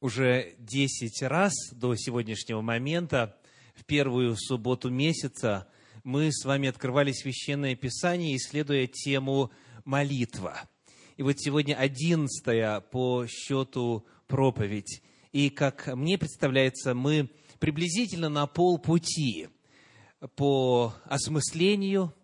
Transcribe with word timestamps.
уже 0.00 0.54
десять 0.58 1.22
раз 1.22 1.52
до 1.72 1.94
сегодняшнего 1.94 2.62
момента, 2.62 3.36
в 3.74 3.84
первую 3.84 4.36
субботу 4.36 4.90
месяца, 4.90 5.68
мы 6.04 6.32
с 6.32 6.44
вами 6.44 6.68
открывали 6.68 7.12
Священное 7.12 7.76
Писание, 7.76 8.36
исследуя 8.36 8.86
тему 8.86 9.50
«Молитва». 9.84 10.68
И 11.16 11.22
вот 11.22 11.38
сегодня 11.38 11.74
одиннадцатая 11.74 12.80
по 12.80 13.26
счету 13.26 14.06
проповедь. 14.26 15.02
И, 15.32 15.50
как 15.50 15.86
мне 15.88 16.16
представляется, 16.16 16.94
мы 16.94 17.30
приблизительно 17.58 18.30
на 18.30 18.46
полпути 18.46 19.48
по 20.34 20.94
осмыслению 21.04 22.14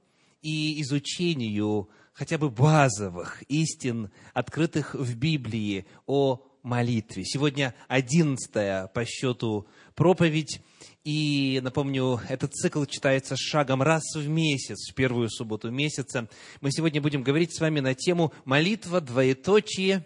и 0.40 0.80
изучению 0.80 1.90
хотя 2.14 2.38
бы 2.38 2.48
базовых 2.48 3.42
истин, 3.42 4.10
открытых 4.32 4.94
в 4.94 5.16
Библии 5.18 5.86
о 6.06 6.45
молитве. 6.66 7.24
Сегодня 7.24 7.74
одиннадцатая 7.86 8.88
по 8.88 9.04
счету 9.04 9.68
проповедь. 9.94 10.60
И, 11.04 11.60
напомню, 11.62 12.20
этот 12.28 12.52
цикл 12.54 12.84
читается 12.84 13.36
шагом 13.36 13.82
раз 13.82 14.02
в 14.16 14.28
месяц, 14.28 14.90
в 14.90 14.94
первую 14.94 15.30
субботу 15.30 15.70
месяца. 15.70 16.28
Мы 16.60 16.72
сегодня 16.72 17.00
будем 17.00 17.22
говорить 17.22 17.54
с 17.56 17.60
вами 17.60 17.78
на 17.78 17.94
тему 17.94 18.32
«Молитва, 18.44 19.00
двоеточие, 19.00 20.04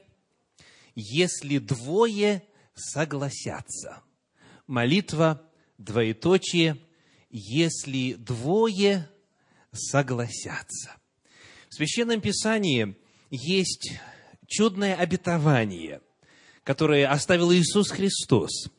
если 0.95 1.57
двое 1.57 2.43
согласятся». 2.75 4.03
Молитва, 4.67 5.43
двоеточие, 5.79 6.77
если 7.31 8.13
двое 8.13 9.09
согласятся. 9.73 10.91
В 11.71 11.75
Священном 11.75 12.21
Писании 12.21 12.95
есть 13.31 13.93
чудное 14.47 14.95
обетование– 14.95 16.03
которое 16.65 17.09
оставил 17.09 17.53
Иисус 17.53 17.91
Христос. 17.91 18.71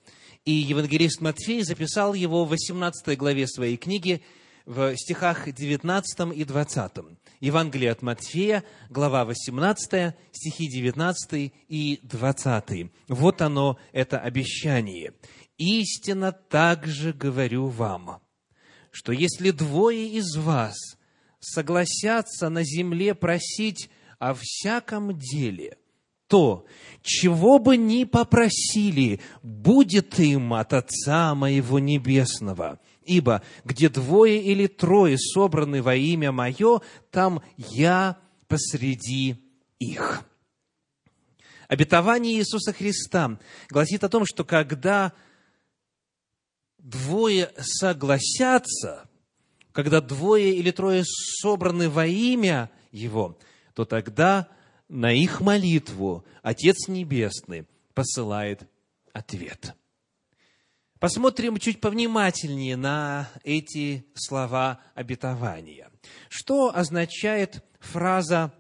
И 0.46 0.52
евангелист 0.52 1.22
Матфей 1.22 1.64
записал 1.64 2.14
его 2.14 2.46
в 2.46 2.50
18 2.50 3.18
главе 3.18 3.48
своей 3.48 3.78
книги 3.78 4.24
в 4.66 4.96
стихах 4.96 5.52
19 5.52 6.36
и 6.36 6.44
20. 6.44 6.92
Евангелие 7.40 7.92
от 7.92 8.02
Матфея, 8.02 8.64
глава 8.90 9.26
18, 9.26 10.16
стихи 10.32 10.68
19 10.68 11.54
и 11.68 12.00
20. 12.04 12.92
Вот 13.08 13.42
оно, 13.42 13.78
это 13.92 14.20
обещание. 14.20 15.14
«Истинно 15.58 16.32
также 16.32 17.14
говорю 17.14 17.68
вам, 17.68 18.22
что 18.92 19.12
если 19.12 19.52
двое 19.52 20.08
из 20.08 20.36
вас 20.36 20.76
согласятся 21.40 22.50
на 22.50 22.64
земле 22.64 23.14
просить 23.14 23.90
о 24.18 24.34
всяком 24.34 25.18
деле, 25.18 25.78
то, 26.32 26.66
чего 27.02 27.60
бы 27.60 27.76
ни 27.76 28.06
попросили, 28.06 29.20
будет 29.44 30.18
им 30.18 30.54
от 30.54 30.72
Отца 30.72 31.36
Моего 31.36 31.78
Небесного. 31.78 32.80
Ибо 33.04 33.42
где 33.66 33.90
двое 33.90 34.42
или 34.42 34.68
трое 34.68 35.18
собраны 35.18 35.82
во 35.82 35.94
имя 35.94 36.32
Мое, 36.32 36.80
там 37.12 37.44
Я 37.58 38.18
посреди 38.48 39.44
их. 39.78 40.24
Обетование 41.68 42.36
Иисуса 42.36 42.72
Христа 42.72 43.38
гласит 43.70 44.06
о 44.06 44.10
том, 44.10 44.24
что 44.26 44.46
когда 44.46 45.12
двое 46.78 47.52
согласятся, 47.60 49.10
когда 49.74 50.00
двое 50.00 50.56
или 50.56 50.72
трое 50.72 51.04
собраны 51.06 51.90
во 51.90 52.06
имя 52.06 52.72
Его, 52.94 53.38
то 53.74 53.84
тогда– 53.84 54.48
на 54.92 55.14
их 55.14 55.40
молитву 55.40 56.26
Отец 56.44 56.90
Небесный 56.90 57.66
посылает 57.94 58.70
ответ. 59.14 59.74
Посмотрим 61.00 61.58
чуть 61.58 61.80
повнимательнее 61.80 62.76
на 62.76 63.30
эти 63.44 64.06
слова 64.14 64.82
обетования. 64.94 65.90
Что 66.28 66.76
означает 66.76 67.64
фраза 67.80 68.54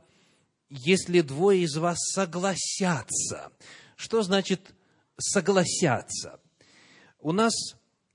«если 0.69 1.19
двое 1.19 1.63
из 1.63 1.75
вас 1.75 1.97
согласятся»? 1.99 3.51
Что 3.97 4.23
значит 4.23 4.73
«согласятся»? 5.19 6.39
У 7.19 7.33
нас 7.33 7.53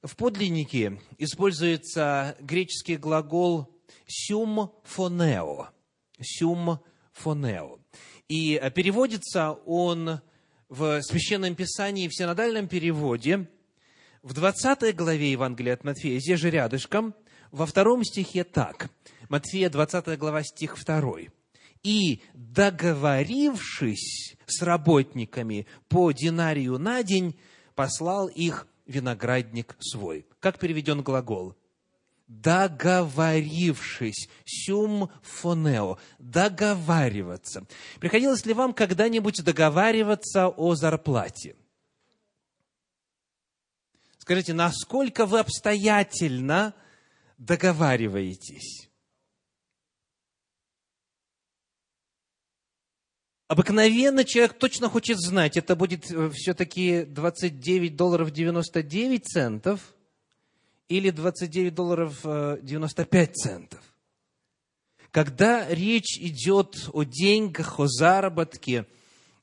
в 0.02 0.16
подлиннике 0.16 1.00
используется 1.18 2.34
греческий 2.40 2.96
глагол 2.96 3.70
«сюм 4.06 4.72
фонео». 4.84 5.68
«Сюм 7.16 7.16
фонео». 7.16 7.78
И 8.28 8.58
э, 8.60 8.70
переводится 8.70 9.52
он 9.66 10.20
в 10.68 11.02
Священном 11.02 11.54
Писании, 11.54 12.08
в 12.08 12.14
синодальном 12.14 12.68
переводе, 12.68 13.48
в 14.22 14.32
20 14.32 14.96
главе 14.96 15.32
Евангелия 15.32 15.74
от 15.74 15.84
Матфея, 15.84 16.18
здесь 16.18 16.40
же 16.40 16.50
рядышком, 16.50 17.14
во 17.52 17.66
втором 17.66 18.04
стихе 18.04 18.42
так. 18.42 18.90
Матфея, 19.28 19.70
20 19.70 20.18
глава, 20.18 20.42
стих 20.42 20.76
2. 20.84 21.12
«И, 21.84 22.20
договорившись 22.34 24.36
с 24.46 24.62
работниками 24.62 25.66
по 25.88 26.10
динарию 26.10 26.78
на 26.78 27.04
день, 27.04 27.38
послал 27.76 28.26
их 28.26 28.66
виноградник 28.86 29.76
свой». 29.78 30.26
Как 30.40 30.58
переведен 30.58 31.02
глагол? 31.02 31.54
Договорившись, 32.26 34.28
сюм 34.44 35.10
фонео, 35.22 35.98
договариваться. 36.18 37.66
Приходилось 38.00 38.44
ли 38.46 38.52
вам 38.52 38.74
когда-нибудь 38.74 39.44
договариваться 39.44 40.48
о 40.48 40.74
зарплате? 40.74 41.54
Скажите, 44.18 44.54
насколько 44.54 45.26
вы 45.26 45.38
обстоятельно 45.38 46.74
договариваетесь? 47.38 48.90
Обыкновенно 53.46 54.24
человек 54.24 54.58
точно 54.58 54.88
хочет 54.88 55.20
знать, 55.20 55.56
это 55.56 55.76
будет 55.76 56.10
э, 56.10 56.30
все-таки 56.30 57.04
29 57.04 57.94
долларов 57.94 58.32
99 58.32 59.24
центов– 59.24 59.80
или 60.88 61.10
29 61.10 61.74
долларов 61.74 62.20
95 62.22 63.28
э, 63.28 63.32
центов. 63.32 63.80
Когда 65.10 65.66
речь 65.68 66.18
идет 66.18 66.90
о 66.92 67.04
деньгах, 67.04 67.80
о 67.80 67.86
заработке 67.86 68.86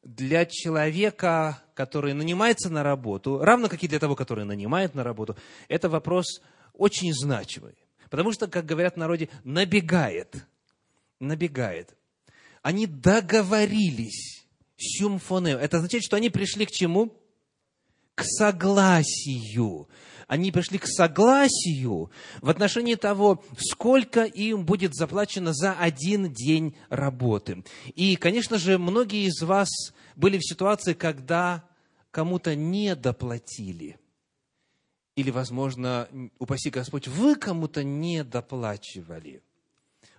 для 0.03 0.45
человека, 0.45 1.63
который 1.73 2.13
нанимается 2.13 2.69
на 2.69 2.83
работу, 2.83 3.39
равно 3.39 3.69
как 3.69 3.83
и 3.83 3.87
для 3.87 3.99
того, 3.99 4.15
который 4.15 4.45
нанимает 4.45 4.93
на 4.93 5.03
работу, 5.03 5.35
это 5.67 5.89
вопрос 5.89 6.41
очень 6.73 7.13
значимый. 7.13 7.75
Потому 8.09 8.31
что, 8.31 8.47
как 8.47 8.65
говорят 8.65 8.95
в 8.95 8.97
народе, 8.97 9.29
набегает. 9.43 10.45
Набегает. 11.19 11.95
Они 12.61 12.85
договорились. 12.85 14.45
Сюмфонео. 14.77 15.57
Это 15.57 15.77
означает, 15.77 16.03
что 16.03 16.17
они 16.17 16.29
пришли 16.29 16.65
к 16.65 16.71
чему? 16.71 17.17
К 18.15 18.23
согласию 18.23 19.87
они 20.27 20.51
пришли 20.51 20.77
к 20.77 20.87
согласию 20.87 22.11
в 22.41 22.49
отношении 22.49 22.95
того, 22.95 23.43
сколько 23.57 24.23
им 24.23 24.65
будет 24.65 24.93
заплачено 24.95 25.53
за 25.53 25.73
один 25.73 26.31
день 26.31 26.75
работы. 26.89 27.63
И, 27.95 28.15
конечно 28.15 28.57
же, 28.57 28.77
многие 28.77 29.27
из 29.27 29.41
вас 29.41 29.69
были 30.15 30.37
в 30.37 30.47
ситуации, 30.47 30.93
когда 30.93 31.63
кому-то 32.11 32.55
не 32.55 32.95
доплатили. 32.95 33.97
Или, 35.15 35.29
возможно, 35.29 36.07
упаси 36.39 36.69
Господь, 36.69 37.07
вы 37.07 37.35
кому-то 37.35 37.83
не 37.83 38.23
доплачивали. 38.23 39.43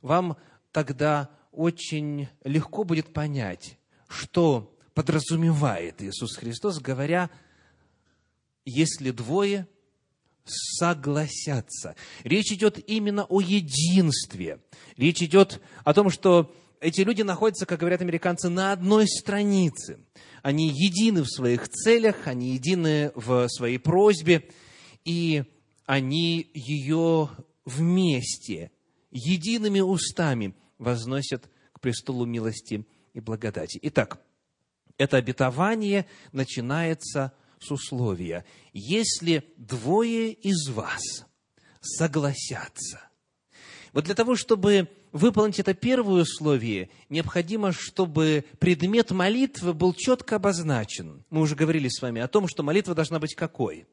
Вам 0.02 0.36
тогда 0.70 1.30
очень 1.50 2.28
легко 2.44 2.84
будет 2.84 3.12
понять, 3.12 3.78
что 4.08 4.76
подразумевает 4.94 6.02
Иисус 6.02 6.36
Христос, 6.36 6.78
говоря, 6.78 7.30
если 8.64 9.10
двое 9.10 9.66
согласятся. 10.44 11.96
Речь 12.22 12.52
идет 12.52 12.78
именно 12.88 13.24
о 13.24 13.40
единстве. 13.40 14.60
Речь 14.96 15.22
идет 15.22 15.60
о 15.84 15.94
том, 15.94 16.10
что 16.10 16.54
эти 16.80 17.00
люди 17.00 17.22
находятся, 17.22 17.66
как 17.66 17.80
говорят 17.80 18.02
американцы, 18.02 18.48
на 18.48 18.72
одной 18.72 19.08
странице. 19.08 20.00
Они 20.42 20.68
едины 20.68 21.22
в 21.22 21.28
своих 21.28 21.68
целях, 21.68 22.26
они 22.26 22.52
едины 22.52 23.10
в 23.14 23.48
своей 23.48 23.78
просьбе, 23.78 24.48
и 25.04 25.44
они 25.86 26.50
ее 26.52 27.30
вместе, 27.64 28.70
едиными 29.10 29.80
устами 29.80 30.54
возносят 30.78 31.48
к 31.72 31.80
престолу 31.80 32.26
милости 32.26 32.86
и 33.14 33.20
благодати. 33.20 33.78
Итак, 33.82 34.20
это 34.98 35.16
обетование 35.16 36.06
начинается 36.32 37.32
с 37.64 37.70
условия, 37.70 38.44
если 38.72 39.44
двое 39.56 40.32
из 40.32 40.68
вас 40.68 41.26
согласятся. 41.80 43.00
Вот 43.92 44.04
для 44.04 44.14
того, 44.14 44.34
чтобы 44.36 44.88
выполнить 45.12 45.60
это 45.60 45.74
первое 45.74 46.22
условие, 46.22 46.90
необходимо, 47.08 47.72
чтобы 47.72 48.44
предмет 48.58 49.12
молитвы 49.12 49.72
был 49.72 49.94
четко 49.94 50.36
обозначен. 50.36 51.24
Мы 51.30 51.40
уже 51.40 51.54
говорили 51.54 51.88
с 51.88 52.02
вами 52.02 52.20
о 52.20 52.28
том, 52.28 52.48
что 52.48 52.64
молитва 52.64 52.94
должна 52.94 53.20
быть 53.20 53.36
какой? 53.36 53.86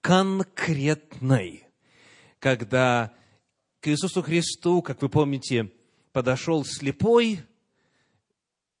Конкретной. 0.00 1.64
Когда 2.40 3.14
к 3.80 3.86
Иисусу 3.86 4.22
Христу, 4.22 4.82
как 4.82 5.00
вы 5.00 5.08
помните, 5.08 5.70
подошел 6.12 6.64
слепой 6.64 7.40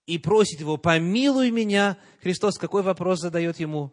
и 0.06 0.18
просит 0.18 0.58
его, 0.58 0.76
помилуй 0.76 1.52
меня, 1.52 1.96
Христос 2.22 2.58
какой 2.58 2.82
вопрос 2.82 3.20
задает 3.20 3.60
ему? 3.60 3.92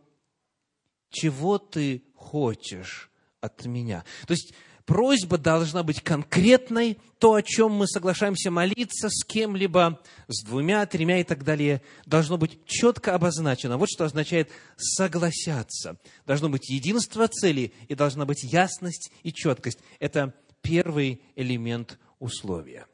Чего 1.10 1.58
ты 1.58 2.04
хочешь 2.16 3.10
от 3.42 3.66
меня? 3.66 4.04
То 4.28 4.34
есть, 4.34 4.54
просьба 4.86 5.38
должна 5.38 5.84
быть 5.84 6.02
конкретной, 6.02 6.98
то, 7.20 7.36
о 7.36 7.44
чем 7.44 7.74
мы 7.74 7.88
соглашаемся 7.88 8.50
молиться 8.50 9.10
с 9.10 9.24
кем-либо, 9.24 10.02
с 10.28 10.44
двумя, 10.44 10.86
тремя 10.86 11.20
и 11.20 11.24
так 11.24 11.44
далее, 11.44 11.84
должно 12.06 12.38
быть 12.38 12.66
четко 12.66 13.14
обозначено. 13.14 13.78
Вот 13.78 13.90
что 13.90 14.06
означает 14.06 14.50
согласяться. 14.78 15.98
Должно 16.26 16.50
быть 16.50 16.70
единство 16.70 17.28
цели 17.28 17.74
и 17.88 17.96
должна 17.96 18.26
быть 18.26 18.44
ясность 18.44 19.12
и 19.22 19.32
четкость. 19.32 19.80
Это 20.00 20.34
первый 20.62 21.22
элемент 21.36 22.00
условия. 22.20 22.88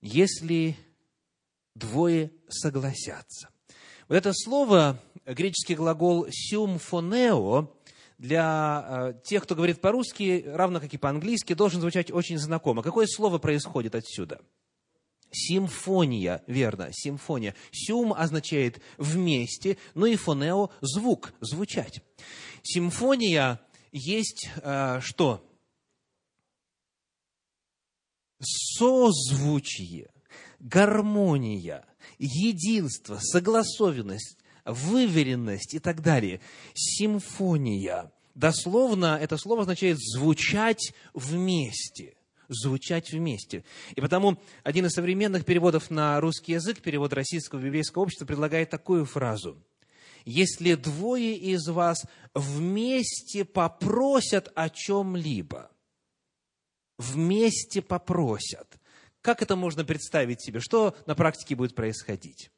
Если 0.00 0.76
двое 1.74 2.30
согласятся. 2.48 3.48
Вот 4.08 4.16
это 4.16 4.32
слово, 4.32 4.98
греческий 5.26 5.74
глагол 5.74 6.26
«сюмфонео», 6.30 7.74
для 8.16 8.84
э, 8.88 9.14
тех, 9.22 9.44
кто 9.44 9.54
говорит 9.54 9.80
по-русски, 9.80 10.44
равно 10.46 10.80
как 10.80 10.92
и 10.92 10.98
по-английски, 10.98 11.52
должен 11.52 11.80
звучать 11.80 12.10
очень 12.10 12.36
знакомо. 12.38 12.82
Какое 12.82 13.06
слово 13.06 13.38
происходит 13.38 13.94
отсюда? 13.94 14.40
Симфония, 15.30 16.42
верно, 16.48 16.88
симфония. 16.90 17.54
Сюм 17.70 18.12
означает 18.12 18.80
вместе, 18.96 19.76
ну 19.94 20.06
и 20.06 20.16
фонео– 20.16 20.70
звук, 20.80 21.32
звучать. 21.40 22.02
Симфония 22.62 23.60
есть 23.92 24.50
э, 24.62 25.00
что? 25.00 25.44
Созвучие, 28.40 30.10
гармония, 30.58 31.87
единство, 32.18 33.18
согласованность, 33.20 34.38
выверенность 34.64 35.74
и 35.74 35.78
так 35.78 36.02
далее. 36.02 36.40
Симфония. 36.74 38.12
Дословно 38.34 39.18
это 39.20 39.36
слово 39.36 39.62
означает 39.62 39.98
звучать 39.98 40.92
вместе. 41.14 42.14
Звучать 42.48 43.12
вместе. 43.12 43.64
И 43.94 44.00
потому 44.00 44.38
один 44.62 44.86
из 44.86 44.92
современных 44.92 45.44
переводов 45.44 45.90
на 45.90 46.20
русский 46.20 46.52
язык, 46.52 46.80
перевод 46.80 47.12
Российского 47.12 47.60
библейского 47.60 48.02
общества, 48.02 48.26
предлагает 48.26 48.70
такую 48.70 49.04
фразу. 49.04 49.62
Если 50.24 50.74
двое 50.74 51.36
из 51.36 51.66
вас 51.68 52.04
вместе 52.34 53.44
попросят 53.44 54.50
о 54.54 54.68
чем-либо, 54.68 55.70
вместе 56.98 57.82
попросят, 57.82 58.78
как 59.22 59.42
это 59.42 59.56
можно 59.56 59.84
представить 59.84 60.40
себе? 60.40 60.60
Что 60.60 60.96
на 61.06 61.14
практике 61.14 61.56
будет 61.56 61.74
происходить? 61.74 62.50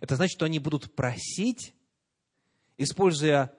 Это 0.00 0.16
значит, 0.16 0.34
что 0.34 0.46
они 0.46 0.58
будут 0.58 0.94
просить, 0.94 1.74
используя 2.78 3.54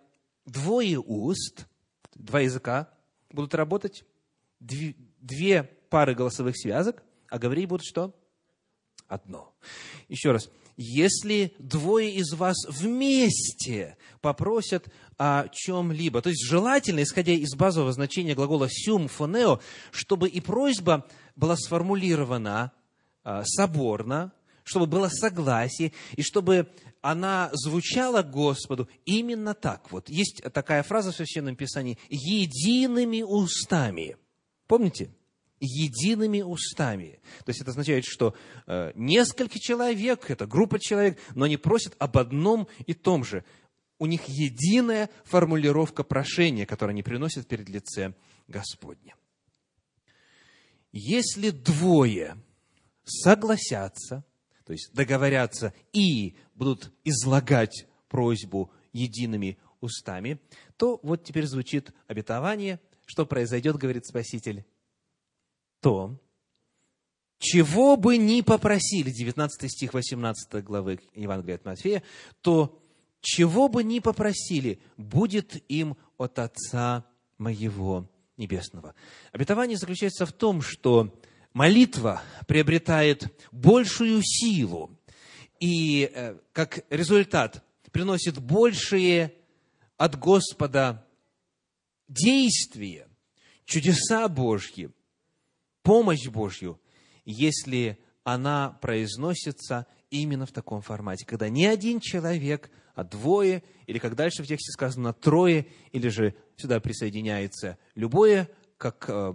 двое 0.45 0.99
уст, 0.99 1.67
два 2.15 2.41
языка, 2.41 2.89
будут 3.29 3.53
работать, 3.53 4.03
две, 4.59 4.95
две 5.19 5.63
пары 5.63 6.15
голосовых 6.15 6.57
связок, 6.57 7.03
а 7.29 7.37
говорить 7.39 7.67
будут 7.67 7.85
что? 7.85 8.15
Одно. 9.07 9.53
Еще 10.07 10.31
раз. 10.31 10.49
Если 10.75 11.53
двое 11.59 12.11
из 12.15 12.33
вас 12.33 12.55
вместе 12.67 13.95
попросят 14.21 14.87
о 15.17 15.47
чем-либо, 15.49 16.21
то 16.21 16.29
есть 16.29 16.43
желательно, 16.43 17.03
исходя 17.03 17.31
из 17.33 17.53
базового 17.53 17.91
значения 17.93 18.33
глагола 18.33 18.67
«сюм 18.71 19.07
фонео», 19.07 19.59
чтобы 19.91 20.29
и 20.29 20.41
просьба 20.41 21.05
была 21.35 21.55
сформулирована 21.55 22.71
а, 23.23 23.43
соборно, 23.45 24.33
чтобы 24.63 24.85
было 24.85 25.09
согласие, 25.09 25.91
и 26.15 26.21
чтобы 26.21 26.69
она 27.01 27.49
звучала 27.53 28.21
Господу 28.21 28.89
именно 29.05 29.53
так. 29.53 29.91
Вот 29.91 30.09
есть 30.09 30.41
такая 30.53 30.83
фраза 30.83 31.11
в 31.11 31.15
Священном 31.15 31.55
Писании 31.55 31.97
«едиными 32.09 33.21
устами». 33.21 34.17
Помните? 34.67 35.11
едиными 35.65 36.41
устами. 36.41 37.21
То 37.45 37.49
есть 37.49 37.61
это 37.61 37.71
означает, 37.71 38.03
что 38.05 38.35
э, 38.67 38.91
несколько 38.95 39.59
человек, 39.59 40.29
это 40.29 40.45
группа 40.45 40.77
человек, 40.77 41.17
но 41.35 41.45
они 41.45 41.55
просят 41.55 41.95
об 41.99 42.17
одном 42.17 42.67
и 42.85 42.93
том 42.93 43.23
же. 43.23 43.45
У 43.97 44.05
них 44.05 44.27
единая 44.27 45.09
формулировка 45.23 46.03
прошения, 46.03 46.65
которую 46.65 46.91
они 46.91 47.01
приносят 47.01 47.47
перед 47.47 47.69
лице 47.69 48.13
Господня. 48.49 49.15
Если 50.93 51.49
двое 51.49 52.37
согласятся 53.03 54.23
то 54.65 54.73
есть 54.73 54.93
договорятся 54.93 55.73
и 55.91 56.35
будут 56.55 56.91
излагать 57.03 57.85
просьбу 58.07 58.71
едиными 58.93 59.57
устами, 59.81 60.39
то 60.77 60.99
вот 61.03 61.23
теперь 61.23 61.45
звучит 61.45 61.91
обетование, 62.07 62.79
что 63.05 63.25
произойдет, 63.25 63.77
говорит 63.77 64.05
Спаситель, 64.05 64.65
то, 65.81 66.17
чего 67.39 67.97
бы 67.97 68.17
ни 68.17 68.41
попросили, 68.41 69.11
19 69.11 69.69
стих 69.69 69.93
18 69.93 70.63
главы 70.63 70.99
Евангелия 71.13 71.55
от 71.55 71.65
Матфея, 71.65 72.03
то 72.41 72.79
чего 73.19 73.67
бы 73.67 73.83
ни 73.83 73.99
попросили, 73.99 74.81
будет 74.95 75.69
им 75.69 75.97
от 76.17 76.39
Отца 76.39 77.05
моего 77.37 78.09
Небесного. 78.37 78.95
Обетование 79.31 79.77
заключается 79.77 80.25
в 80.25 80.31
том, 80.31 80.61
что 80.61 81.19
молитва 81.53 82.21
приобретает 82.47 83.27
большую 83.51 84.21
силу 84.23 84.97
и, 85.59 86.11
э, 86.13 86.37
как 86.51 86.83
результат, 86.89 87.63
приносит 87.91 88.39
большие 88.39 89.35
от 89.97 90.17
Господа 90.17 91.07
действия, 92.07 93.07
чудеса 93.65 94.27
Божьи, 94.27 94.91
помощь 95.83 96.27
Божью, 96.27 96.81
если 97.25 97.99
она 98.23 98.77
произносится 98.81 99.85
именно 100.09 100.45
в 100.45 100.51
таком 100.51 100.81
формате, 100.81 101.25
когда 101.25 101.49
не 101.49 101.65
один 101.65 101.99
человек, 101.99 102.71
а 102.95 103.03
двое, 103.03 103.63
или 103.87 103.99
как 103.99 104.15
дальше 104.15 104.43
в 104.43 104.47
тексте 104.47 104.71
сказано, 104.71 105.13
трое, 105.13 105.67
или 105.91 106.09
же 106.09 106.35
сюда 106.57 106.79
присоединяется 106.79 107.77
любое, 107.95 108.49
как 108.77 109.05
э, 109.07 109.33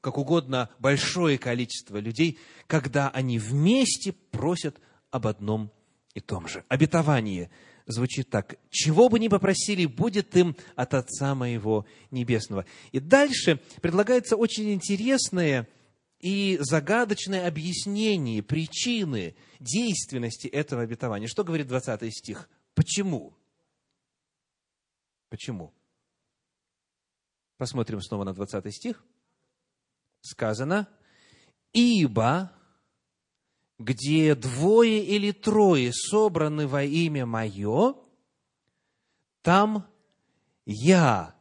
как 0.00 0.18
угодно 0.18 0.70
большое 0.78 1.38
количество 1.38 1.98
людей, 1.98 2.38
когда 2.66 3.10
они 3.10 3.38
вместе 3.38 4.12
просят 4.12 4.80
об 5.10 5.26
одном 5.26 5.70
и 6.14 6.20
том 6.20 6.48
же. 6.48 6.64
Обетование 6.68 7.50
звучит 7.86 8.30
так. 8.30 8.56
«Чего 8.70 9.08
бы 9.08 9.18
ни 9.18 9.28
попросили, 9.28 9.86
будет 9.86 10.36
им 10.36 10.56
от 10.76 10.94
Отца 10.94 11.34
моего 11.34 11.86
Небесного». 12.10 12.64
И 12.92 13.00
дальше 13.00 13.60
предлагается 13.82 14.36
очень 14.36 14.72
интересное 14.72 15.68
и 16.20 16.58
загадочное 16.60 17.46
объяснение 17.46 18.42
причины 18.42 19.34
действенности 19.58 20.46
этого 20.48 20.82
обетования. 20.82 21.26
Что 21.26 21.44
говорит 21.44 21.66
20 21.66 22.14
стих? 22.14 22.48
Почему? 22.74 23.34
Почему? 25.28 25.72
Посмотрим 27.60 28.00
снова 28.00 28.24
на 28.24 28.32
20 28.32 28.74
стих 28.74 29.04
сказано, 30.22 30.88
«Ибо 31.74 32.50
где 33.78 34.34
двое 34.34 35.04
или 35.04 35.30
трое 35.32 35.92
собраны 35.92 36.66
во 36.66 36.84
имя 36.84 37.26
Мое, 37.26 37.96
там 39.42 39.86
я 40.64 41.36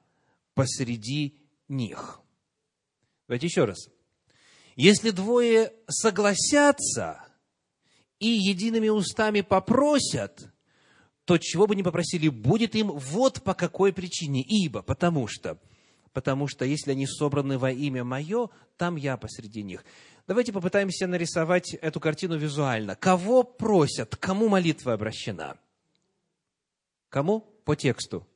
посреди 0.55 1.39
них». 1.69 2.19
Давайте 3.29 3.47
еще 3.47 3.63
раз. 3.63 3.88
Если 4.75 5.11
двое 5.11 5.71
согласятся 5.88 7.23
и 8.19 8.27
едиными 8.27 8.89
устами 8.89 9.39
попросят, 9.39 10.51
то 11.23 11.38
чего 11.38 11.65
бы 11.65 11.77
ни 11.77 11.81
попросили, 11.81 12.27
будет 12.27 12.75
им 12.75 12.91
вот 12.91 13.41
по 13.41 13.53
какой 13.53 13.93
причине. 13.93 14.41
Ибо, 14.41 14.81
потому 14.81 15.25
что 15.27 15.61
потому 16.19 16.49
что 16.49 16.65
если 16.65 16.91
они 16.91 17.07
собраны 17.07 17.57
во 17.57 17.71
имя 17.71 18.03
Мое, 18.03 18.49
там 18.75 18.97
я 18.97 19.15
посреди 19.15 19.63
них. 19.63 19.85
Давайте 20.27 20.51
попытаемся 20.51 21.07
нарисовать 21.07 21.75
эту 21.75 22.01
картину 22.01 22.38
визуально. 22.38 22.97
Кого 22.97 23.43
просят? 23.43 24.17
Кому 24.17 24.49
молитва 24.49 24.91
обращена? 24.91 25.57
Кому? 27.07 27.39
По 27.63 27.77
тексту. 27.77 28.27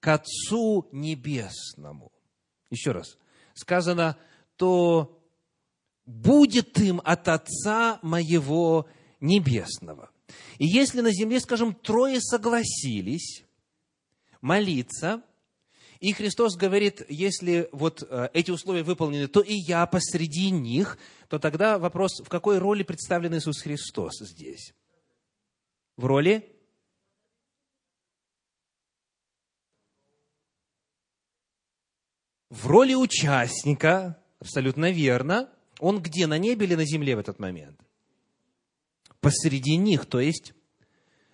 К 0.00 0.14
Отцу 0.14 0.88
Небесному. 0.90 2.10
Еще 2.70 2.90
раз. 2.90 3.18
Сказано, 3.54 4.16
то 4.56 5.16
будет 6.06 6.76
им 6.80 7.00
от 7.04 7.28
Отца 7.28 8.00
моего 8.02 8.88
Небесного. 9.20 10.10
И 10.58 10.66
если 10.66 11.02
на 11.02 11.12
земле, 11.12 11.38
скажем, 11.38 11.72
трое 11.72 12.20
согласились 12.20 13.44
молиться, 14.40 15.22
и 16.00 16.12
Христос 16.12 16.56
говорит, 16.56 17.04
если 17.08 17.68
вот 17.72 18.02
э, 18.08 18.28
эти 18.34 18.50
условия 18.50 18.82
выполнены, 18.82 19.28
то 19.28 19.40
и 19.40 19.54
я 19.54 19.86
посреди 19.86 20.50
них, 20.50 20.98
то 21.28 21.38
тогда 21.38 21.78
вопрос, 21.78 22.20
в 22.20 22.28
какой 22.28 22.58
роли 22.58 22.82
представлен 22.82 23.36
Иисус 23.36 23.62
Христос 23.62 24.18
здесь? 24.20 24.74
В 25.96 26.04
роли 26.04 26.52
в 32.50 32.66
роли 32.66 32.94
участника, 32.94 34.22
абсолютно 34.38 34.90
верно, 34.90 35.50
он 35.78 36.00
где, 36.00 36.26
на 36.26 36.38
небе 36.38 36.66
или 36.66 36.74
на 36.74 36.84
земле 36.84 37.16
в 37.16 37.18
этот 37.18 37.38
момент? 37.38 37.80
Посреди 39.20 39.76
них, 39.76 40.06
то 40.06 40.20
есть 40.20 40.54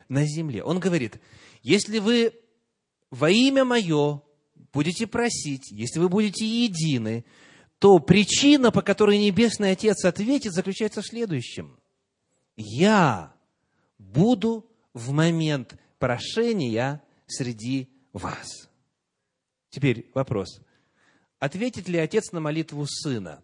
на 0.09 0.25
земле. 0.25 0.62
Он 0.62 0.78
говорит, 0.78 1.21
если 1.62 1.99
вы 1.99 2.35
во 3.11 3.31
имя 3.31 3.64
мое 3.64 4.23
будете 4.72 5.06
просить, 5.06 5.70
если 5.70 5.98
вы 5.98 6.08
будете 6.08 6.46
едины, 6.46 7.24
то 7.78 7.98
причина, 7.98 8.70
по 8.70 8.82
которой 8.82 9.18
Небесный 9.18 9.72
Отец 9.72 10.04
ответит, 10.04 10.52
заключается 10.52 11.02
в 11.02 11.06
следующем. 11.06 11.78
Я 12.56 13.34
буду 13.98 14.70
в 14.92 15.10
момент 15.10 15.76
прошения 15.98 17.02
среди 17.26 17.88
вас. 18.12 18.70
Теперь 19.70 20.10
вопрос. 20.14 20.60
Ответит 21.38 21.88
ли 21.88 21.98
отец 21.98 22.30
на 22.30 22.40
молитву 22.40 22.86
сына? 22.86 23.42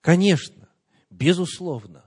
Конечно, 0.00 0.68
безусловно. 1.10 2.03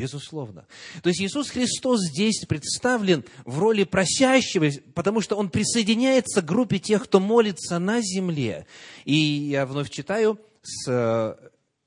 Безусловно. 0.00 0.66
То 1.02 1.10
есть 1.10 1.20
Иисус 1.20 1.50
Христос 1.50 2.00
здесь 2.00 2.46
представлен 2.46 3.24
в 3.44 3.58
роли 3.58 3.84
просящего, 3.84 4.70
потому 4.94 5.20
что 5.20 5.36
Он 5.36 5.50
присоединяется 5.50 6.40
к 6.40 6.46
группе 6.46 6.78
тех, 6.78 7.04
кто 7.04 7.20
молится 7.20 7.78
на 7.78 8.00
земле. 8.00 8.66
И 9.04 9.14
я 9.14 9.66
вновь 9.66 9.90
читаю 9.90 10.40
с 10.62 10.90
э, 10.90 11.36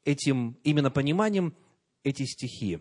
этим 0.05 0.57
именно 0.63 0.91
пониманием 0.91 1.55
эти 2.03 2.23
стихи. 2.25 2.79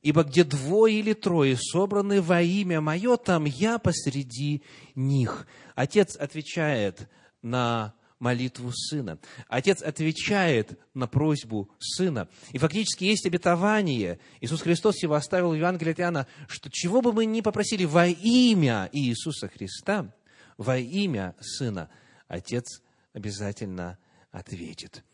«Ибо 0.00 0.22
где 0.22 0.44
двое 0.44 1.00
или 1.00 1.12
трое 1.12 1.56
собраны 1.56 2.22
во 2.22 2.40
имя 2.40 2.80
Мое, 2.80 3.16
там 3.16 3.46
я 3.46 3.78
посреди 3.78 4.62
них». 4.94 5.48
Отец 5.74 6.14
отвечает 6.14 7.08
на 7.42 7.94
молитву 8.18 8.72
сына. 8.72 9.18
Отец 9.48 9.82
отвечает 9.82 10.78
на 10.94 11.06
просьбу 11.06 11.70
сына. 11.78 12.28
И 12.52 12.58
фактически 12.58 13.04
есть 13.04 13.26
обетование. 13.26 14.18
Иисус 14.40 14.62
Христос 14.62 15.02
его 15.02 15.14
оставил 15.14 15.50
в 15.50 15.54
Евангелии 15.54 15.92
от 15.92 16.00
Иоанна, 16.00 16.26
что 16.48 16.70
чего 16.70 17.00
бы 17.00 17.12
мы 17.12 17.26
ни 17.26 17.40
попросили 17.40 17.84
во 17.84 18.06
имя 18.06 18.88
Иисуса 18.92 19.48
Христа, 19.48 20.12
во 20.56 20.76
имя 20.76 21.34
сына, 21.40 21.88
Отец 22.26 22.82
обязательно 23.12 23.98
ответит. 24.30 25.04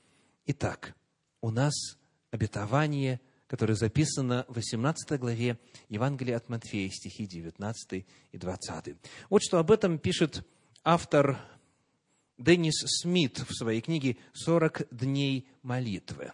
Итак, 0.46 0.94
у 1.40 1.50
нас 1.50 1.74
обетование, 2.30 3.20
которое 3.46 3.74
записано 3.74 4.44
в 4.48 4.54
18 4.54 5.18
главе 5.20 5.58
Евангелия 5.88 6.36
от 6.36 6.48
Матфея, 6.48 6.90
стихи 6.90 7.26
19 7.26 8.06
и 8.32 8.38
20. 8.38 8.96
Вот 9.30 9.42
что 9.42 9.58
об 9.58 9.70
этом 9.70 9.98
пишет 9.98 10.44
автор 10.82 11.38
Деннис 12.36 12.74
Смит 13.00 13.38
в 13.48 13.54
своей 13.54 13.80
книге 13.80 14.16
«40 14.46 14.88
дней 14.90 15.46
молитвы». 15.62 16.32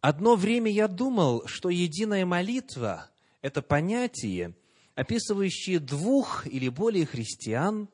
Одно 0.00 0.36
время 0.36 0.70
я 0.70 0.88
думал, 0.88 1.46
что 1.46 1.70
единая 1.70 2.26
молитва– 2.26 3.10
это 3.42 3.62
понятие, 3.62 4.54
описывающее 4.94 5.80
двух 5.80 6.46
или 6.46 6.68
более 6.68 7.06
христиан, 7.06 7.88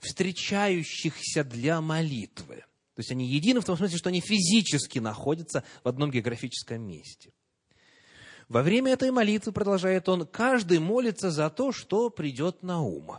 встречающихся 0.00 1.44
для 1.44 1.80
молитвы. 1.80 2.64
То 2.94 3.00
есть 3.00 3.12
они 3.12 3.26
едины 3.26 3.60
в 3.60 3.64
том 3.64 3.76
смысле, 3.76 3.96
что 3.96 4.08
они 4.08 4.20
физически 4.20 4.98
находятся 4.98 5.62
в 5.84 5.88
одном 5.88 6.10
географическом 6.10 6.82
месте. 6.82 7.32
Во 8.48 8.62
время 8.62 8.92
этой 8.92 9.10
молитвы, 9.10 9.52
продолжает 9.52 10.08
он, 10.08 10.26
каждый 10.26 10.80
молится 10.80 11.30
за 11.30 11.50
то, 11.50 11.70
что 11.70 12.10
придет 12.10 12.62
на 12.62 12.80
ум. 12.80 13.18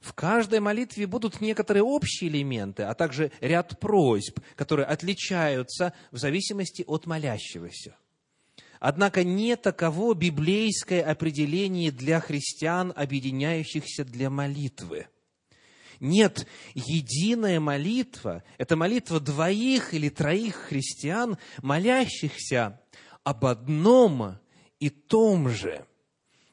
В 0.00 0.12
каждой 0.14 0.60
молитве 0.60 1.06
будут 1.06 1.40
некоторые 1.40 1.82
общие 1.82 2.30
элементы, 2.30 2.84
а 2.84 2.94
также 2.94 3.30
ряд 3.40 3.78
просьб, 3.78 4.40
которые 4.56 4.86
отличаются 4.86 5.92
в 6.10 6.18
зависимости 6.18 6.84
от 6.86 7.06
молящегося. 7.06 7.96
Однако 8.80 9.22
не 9.22 9.56
таково 9.56 10.14
библейское 10.14 11.04
определение 11.04 11.92
для 11.92 12.18
христиан, 12.20 12.92
объединяющихся 12.96 14.04
для 14.04 14.28
молитвы. 14.28 15.06
Нет, 16.00 16.48
единая 16.74 17.60
молитва– 17.60 18.42
это 18.58 18.74
молитва 18.74 19.20
двоих 19.20 19.94
или 19.94 20.08
троих 20.08 20.56
христиан, 20.56 21.38
молящихся 21.62 22.80
об 23.22 23.46
одном 23.46 24.38
и 24.80 24.90
том 24.90 25.48
же. 25.48 25.86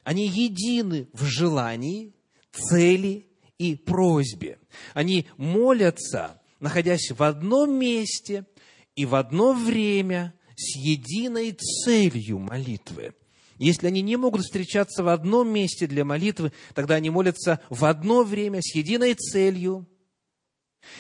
Они 0.04 0.28
едины 0.28 1.10
в 1.14 1.24
желании, 1.26 2.14
цели 2.52 3.29
и 3.60 3.76
просьбе. 3.76 4.58
Они 4.96 5.28
молятся, 5.38 6.42
находясь 6.60 7.12
в 7.12 7.22
одном 7.22 7.78
месте 7.78 8.48
и 8.96 9.06
в 9.06 9.14
одно 9.14 9.54
время 9.54 10.34
с 10.56 10.76
единой 10.76 11.52
целью 11.52 12.40
молитвы. 12.40 13.14
Если 13.58 13.88
они 13.88 14.02
не 14.02 14.16
могут 14.16 14.42
встречаться 14.42 15.04
в 15.04 15.10
одном 15.10 15.50
месте 15.50 15.86
для 15.86 16.06
молитвы, 16.06 16.54
тогда 16.74 16.96
они 16.96 17.10
молятся 17.10 17.60
в 17.70 17.84
одно 17.86 18.24
время 18.24 18.62
с 18.62 18.74
единой 18.74 19.14
целью 19.16 19.86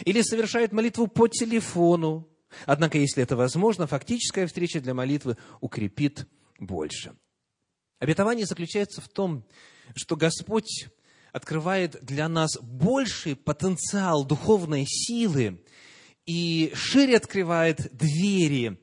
или 0.03 0.21
совершают 0.21 0.73
молитву 0.73 1.07
по 1.07 1.29
телефону. 1.29 2.27
Однако, 2.65 2.97
если 2.97 3.23
это 3.23 3.37
возможно, 3.37 3.87
фактическая 3.87 4.45
встреча 4.45 4.81
для 4.81 4.93
молитвы 4.93 5.37
укрепит 5.61 6.27
больше. 6.59 7.15
Обетование 7.99 8.45
заключается 8.45 8.99
в 8.99 9.07
том, 9.07 9.45
что 9.95 10.17
Господь 10.17 10.89
открывает 11.31 12.03
для 12.03 12.27
нас 12.27 12.57
больший 12.61 13.35
потенциал 13.35 14.25
духовной 14.25 14.85
силы 14.87 15.61
и 16.25 16.71
шире 16.75 17.17
открывает 17.17 17.95
двери 17.95 18.79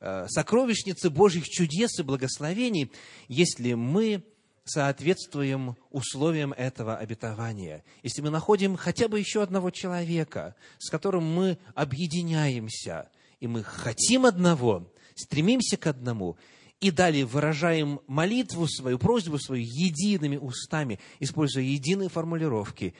э, 0.00 0.26
сокровищницы 0.28 1.10
Божьих 1.10 1.48
чудес 1.48 1.98
и 1.98 2.02
благословений, 2.02 2.90
если 3.28 3.74
мы 3.74 4.24
соответствуем 4.64 5.76
условиям 5.90 6.52
этого 6.52 6.96
обетования. 6.96 7.84
Если 8.02 8.20
мы 8.20 8.30
находим 8.30 8.76
хотя 8.76 9.08
бы 9.08 9.18
еще 9.18 9.42
одного 9.42 9.70
человека, 9.70 10.56
с 10.78 10.90
которым 10.90 11.24
мы 11.24 11.58
объединяемся, 11.74 13.08
и 13.38 13.46
мы 13.46 13.62
хотим 13.62 14.26
одного, 14.26 14.92
стремимся 15.14 15.76
к 15.76 15.86
одному, 15.86 16.36
и 16.86 16.90
далее 16.90 17.24
выражаем 17.24 18.00
молитву 18.06 18.68
свою, 18.68 18.98
просьбу 18.98 19.38
свою 19.38 19.62
едиными 19.64 20.36
устами, 20.36 21.00
используя 21.18 21.64
единые 21.64 22.08
формулировки. 22.08 22.94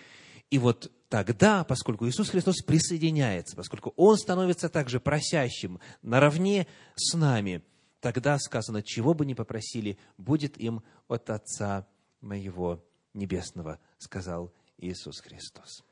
И 0.51 0.59
вот 0.59 0.91
тогда, 1.09 1.63
поскольку 1.63 2.09
Иисус 2.09 2.31
Христос 2.31 2.63
присоединяется, 2.63 3.55
поскольку 3.55 3.93
Он 3.97 4.17
становится 4.17 4.69
также 4.69 4.99
просящим 4.99 5.79
наравне 6.03 6.67
с 6.97 7.17
нами, 7.17 7.63
тогда 8.01 8.39
сказано, 8.39 8.83
чего 8.83 9.15
бы 9.15 9.25
ни 9.25 9.35
попросили, 9.35 9.99
будет 10.19 10.59
им 10.59 10.83
от 11.07 11.31
Отца 11.31 11.87
моего 12.21 12.85
Небесного, 13.15 13.79
сказал 13.99 14.53
Иисус 14.79 15.21
Христос. 15.21 15.85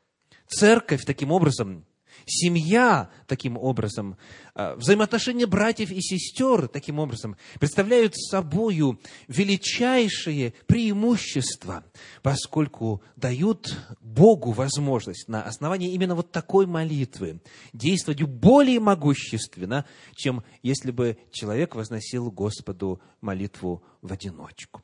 Церковь 0.48 1.04
таким 1.04 1.30
образом 1.30 1.86
Семья 2.26 3.10
таким 3.26 3.56
образом, 3.56 4.16
а, 4.54 4.76
взаимоотношения 4.76 5.46
братьев 5.46 5.90
и 5.90 6.00
сестер 6.00 6.68
таким 6.68 6.98
образом 6.98 7.36
представляют 7.58 8.16
собою 8.16 9.00
величайшее 9.28 10.54
преимущество, 10.66 11.84
поскольку 12.22 13.02
дают 13.16 13.76
Богу 14.00 14.52
возможность 14.52 15.28
на 15.28 15.42
основании 15.42 15.92
именно 15.92 16.14
вот 16.14 16.32
такой 16.32 16.66
молитвы 16.66 17.40
действовать 17.72 18.22
более 18.22 18.80
могущественно, 18.80 19.84
чем 20.14 20.44
если 20.62 20.90
бы 20.90 21.18
человек 21.30 21.74
возносил 21.74 22.30
Господу 22.30 23.00
молитву 23.20 23.82
в 24.02 24.12
одиночку. 24.12 24.82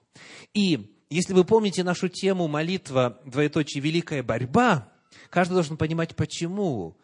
И 0.54 0.96
если 1.10 1.32
вы 1.32 1.44
помните 1.44 1.82
нашу 1.82 2.08
тему 2.08 2.48
молитва, 2.48 3.20
двоеточие, 3.24 3.82
великая 3.82 4.22
борьба, 4.22 4.92
каждый 5.28 5.54
должен 5.54 5.76
понимать, 5.76 6.14
почему 6.14 6.96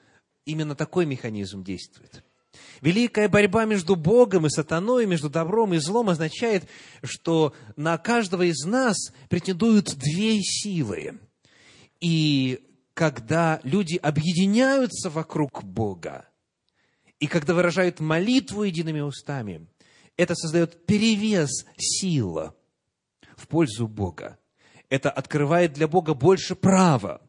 именно 0.46 0.74
такой 0.74 1.04
механизм 1.04 1.62
действует. 1.62 2.24
Великая 2.80 3.28
борьба 3.28 3.66
между 3.66 3.96
Богом 3.96 4.46
и 4.46 4.50
сатаной, 4.50 5.04
между 5.04 5.28
добром 5.28 5.74
и 5.74 5.78
злом 5.78 6.08
означает, 6.08 6.66
что 7.02 7.54
на 7.76 7.98
каждого 7.98 8.42
из 8.42 8.64
нас 8.64 8.96
претендуют 9.28 9.94
две 9.96 10.40
силы. 10.40 11.18
И 12.00 12.64
когда 12.94 13.60
люди 13.62 13.96
объединяются 13.96 15.10
вокруг 15.10 15.62
Бога, 15.64 16.26
И 17.18 17.26
когда 17.28 17.54
выражают 17.54 18.00
молитву 18.00 18.64
едиными 18.64 19.00
устами, 19.00 19.66
это 20.16 20.34
создает 20.34 20.86
перевес 20.86 21.64
сил 21.78 22.54
в 23.36 23.48
пользу 23.48 23.88
Бога. 23.88 24.38
Это 24.88 25.10
открывает 25.10 25.72
для 25.72 25.88
Бога 25.88 26.14
больше 26.14 26.54
права, 26.54 27.22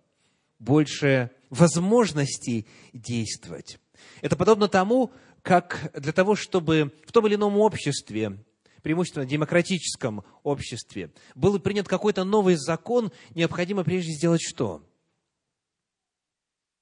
больше 0.59 1.31
возможностей 1.49 2.67
действовать. 2.93 3.79
Это 4.21 4.35
подобно 4.35 4.67
тому, 4.67 5.11
как 5.41 5.91
для 5.95 6.11
того, 6.11 6.35
чтобы 6.35 6.93
в 7.05 7.11
том 7.11 7.27
или 7.27 7.35
ином 7.35 7.57
обществе, 7.57 8.43
преимущественно 8.83 9.25
демократическом 9.25 10.23
обществе, 10.43 11.11
был 11.35 11.59
принят 11.59 11.87
какой-то 11.87 12.23
новый 12.23 12.55
закон, 12.55 13.11
необходимо 13.33 13.83
прежде 13.83 14.11
сделать 14.11 14.41
что? 14.41 14.83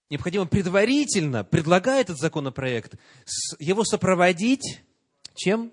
Необходимо 0.10 0.45
предварительно, 0.45 1.43
предлагая 1.43 2.01
этот 2.01 2.17
законопроект, 2.17 2.95
его 3.60 3.84
сопроводить 3.84 4.81
чем? 5.36 5.72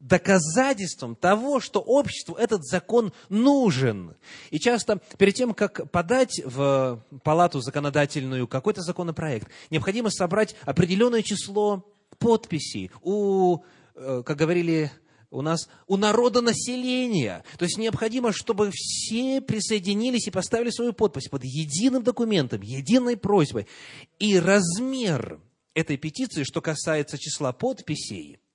Доказательством 0.00 1.16
того, 1.16 1.60
что 1.60 1.80
обществу 1.80 2.34
этот 2.36 2.64
закон 2.64 3.12
нужен. 3.28 4.16
И 4.50 4.58
часто 4.60 5.00
перед 5.16 5.34
тем, 5.34 5.54
как 5.54 5.90
подать 5.90 6.40
в 6.44 7.02
палату 7.24 7.60
законодательную 7.60 8.46
какой-то 8.46 8.82
законопроект, 8.82 9.48
необходимо 9.70 10.10
собрать 10.10 10.54
определенное 10.64 11.22
число 11.22 11.84
подписей 12.18 12.90
у, 13.02 13.58
э, 13.94 14.22
как 14.24 14.36
говорили 14.36 14.90
у 15.30 15.42
нас, 15.42 15.68
у 15.86 15.96
народа 15.96 16.40
населения. 16.40 17.44
То 17.58 17.64
есть 17.64 17.76
необходимо, 17.76 18.32
чтобы 18.32 18.70
все 18.72 19.40
присоединились 19.40 20.28
и 20.28 20.30
поставили 20.30 20.70
свою 20.70 20.92
подпись 20.92 21.28
под 21.28 21.44
единым 21.44 22.02
документом, 22.02 22.62
единой 22.62 23.16
просьбой. 23.16 23.66
И 24.18 24.38
размер 24.38 25.40
этой 25.74 25.96
петиции, 25.96 26.44
что 26.44 26.62
касается 26.62 27.18
числа 27.18 27.52
подписей– 27.52 28.38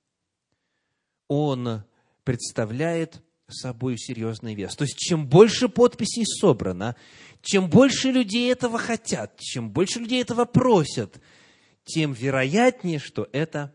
он 1.33 1.83
представляет 2.23 3.21
собой 3.47 3.97
серьезный 3.97 4.55
вес. 4.55 4.75
То 4.75 4.83
есть, 4.83 4.97
чем 4.97 5.27
больше 5.27 5.67
подписей 5.67 6.25
собрано, 6.25 6.95
чем 7.41 7.69
больше 7.69 8.11
людей 8.11 8.51
этого 8.51 8.77
хотят, 8.77 9.39
чем 9.39 9.71
больше 9.71 9.99
людей 9.99 10.21
этого 10.21 10.45
просят, 10.45 11.19
тем 11.85 12.13
вероятнее, 12.13 12.99
что 12.99 13.27
это 13.31 13.73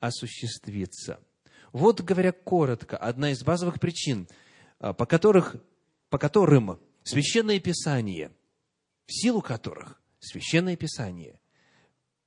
осуществится. 0.00 1.20
Вот, 1.72 2.00
говоря 2.00 2.32
коротко, 2.32 2.96
одна 2.96 3.30
из 3.30 3.42
базовых 3.42 3.80
причин, 3.80 4.28
а, 4.78 4.92
по, 4.92 5.06
которых, 5.06 5.56
по 6.10 6.18
которым 6.18 6.78
Священное 7.02 7.60
Писание, 7.60 8.32
в 9.06 9.12
силу 9.12 9.40
которых 9.40 10.00
Священное 10.18 10.76
Писание 10.76 11.40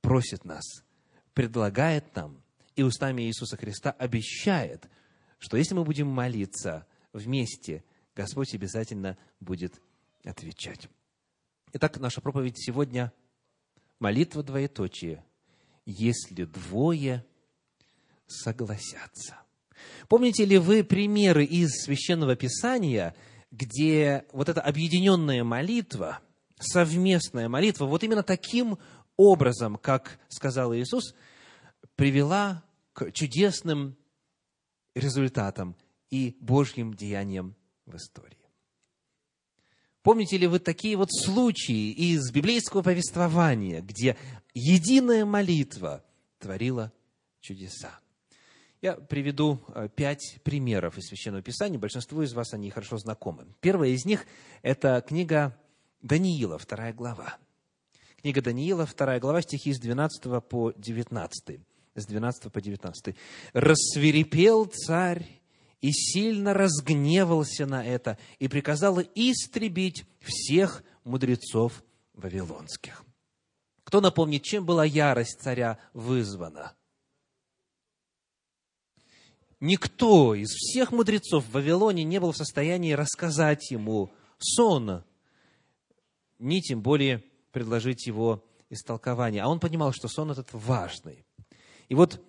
просит 0.00 0.44
нас, 0.44 0.64
предлагает 1.34 2.14
нам 2.16 2.39
и 2.80 2.82
устами 2.82 3.22
Иисуса 3.22 3.56
Христа 3.56 3.90
обещает, 3.92 4.88
что 5.38 5.56
если 5.56 5.74
мы 5.74 5.84
будем 5.84 6.08
молиться 6.08 6.86
вместе, 7.12 7.84
Господь 8.16 8.54
обязательно 8.54 9.18
будет 9.38 9.80
отвечать. 10.24 10.88
Итак, 11.72 11.98
наша 11.98 12.20
проповедь 12.20 12.58
сегодня– 12.58 13.12
молитва 14.00 14.42
двоеточие, 14.42 15.22
если 15.84 16.44
двое 16.44 17.24
согласятся. 18.26 19.38
Помните 20.08 20.44
ли 20.46 20.56
вы 20.58 20.82
примеры 20.82 21.44
из 21.44 21.82
Священного 21.82 22.34
Писания, 22.34 23.14
где 23.50 24.24
вот 24.32 24.48
эта 24.48 24.60
объединенная 24.62 25.44
молитва, 25.44 26.20
совместная 26.58 27.48
молитва, 27.48 27.84
вот 27.84 28.02
именно 28.02 28.22
таким 28.22 28.78
образом, 29.16 29.76
как 29.76 30.18
сказал 30.28 30.74
Иисус, 30.74 31.14
привела 31.96 32.62
к 32.92 33.12
чудесным 33.12 33.96
результатам 34.94 35.76
и 36.10 36.36
Божьим 36.40 36.94
деяниям 36.94 37.54
в 37.86 37.96
истории. 37.96 38.36
Помните 40.02 40.38
ли 40.38 40.46
вы 40.46 40.58
такие 40.58 40.96
вот 40.96 41.12
случаи 41.12 41.90
из 41.90 42.32
библейского 42.32 42.82
повествования, 42.82 43.82
где 43.82 44.16
единая 44.54 45.26
молитва 45.26 46.02
творила 46.38 46.92
чудеса? 47.40 48.00
Я 48.80 48.94
приведу 48.94 49.60
э, 49.74 49.90
пять 49.94 50.40
примеров 50.42 50.96
из 50.96 51.08
Священного 51.08 51.42
Писания. 51.42 51.78
Большинству 51.78 52.22
из 52.22 52.32
вас 52.32 52.54
они 52.54 52.70
хорошо 52.70 52.96
знакомы. 52.96 53.46
Первая 53.60 53.90
из 53.90 54.06
них– 54.06 54.24
это 54.62 55.04
книга 55.06 55.54
Даниила, 56.00 56.56
вторая 56.56 56.94
глава. 56.94 57.36
Книга 58.22 58.40
Даниила, 58.40 58.86
вторая 58.86 59.20
глава, 59.20 59.42
стихи 59.42 59.74
с 59.74 59.78
12 59.78 60.42
по 60.48 60.72
19 60.72 61.60
с 61.94 62.06
12 62.06 62.52
по 62.52 62.60
19. 62.60 63.14
«Рассверепел 63.52 64.66
царь 64.66 65.26
и 65.80 65.92
сильно 65.92 66.54
разгневался 66.54 67.66
на 67.66 67.84
это, 67.84 68.18
и 68.38 68.48
приказал 68.48 69.00
истребить 69.14 70.04
всех 70.20 70.82
мудрецов 71.04 71.82
вавилонских». 72.14 73.04
Кто 73.84 74.00
напомнит, 74.00 74.42
чем 74.42 74.64
была 74.64 74.84
ярость 74.84 75.40
царя 75.40 75.78
вызвана? 75.94 76.74
Никто 79.58 80.34
из 80.34 80.48
всех 80.50 80.90
мудрецов 80.90 81.44
в 81.44 81.52
Вавилоне 81.52 82.02
не 82.04 82.18
был 82.18 82.32
в 82.32 82.36
состоянии 82.36 82.92
рассказать 82.92 83.70
ему 83.70 84.10
сон, 84.38 85.04
ни 86.38 86.60
тем 86.60 86.80
более 86.80 87.22
предложить 87.52 88.06
его 88.06 88.42
истолкование. 88.70 89.42
А 89.42 89.48
он 89.48 89.60
понимал, 89.60 89.92
что 89.92 90.08
сон 90.08 90.30
этот 90.30 90.48
важный. 90.52 91.26
И 91.90 91.94
вот, 91.94 92.24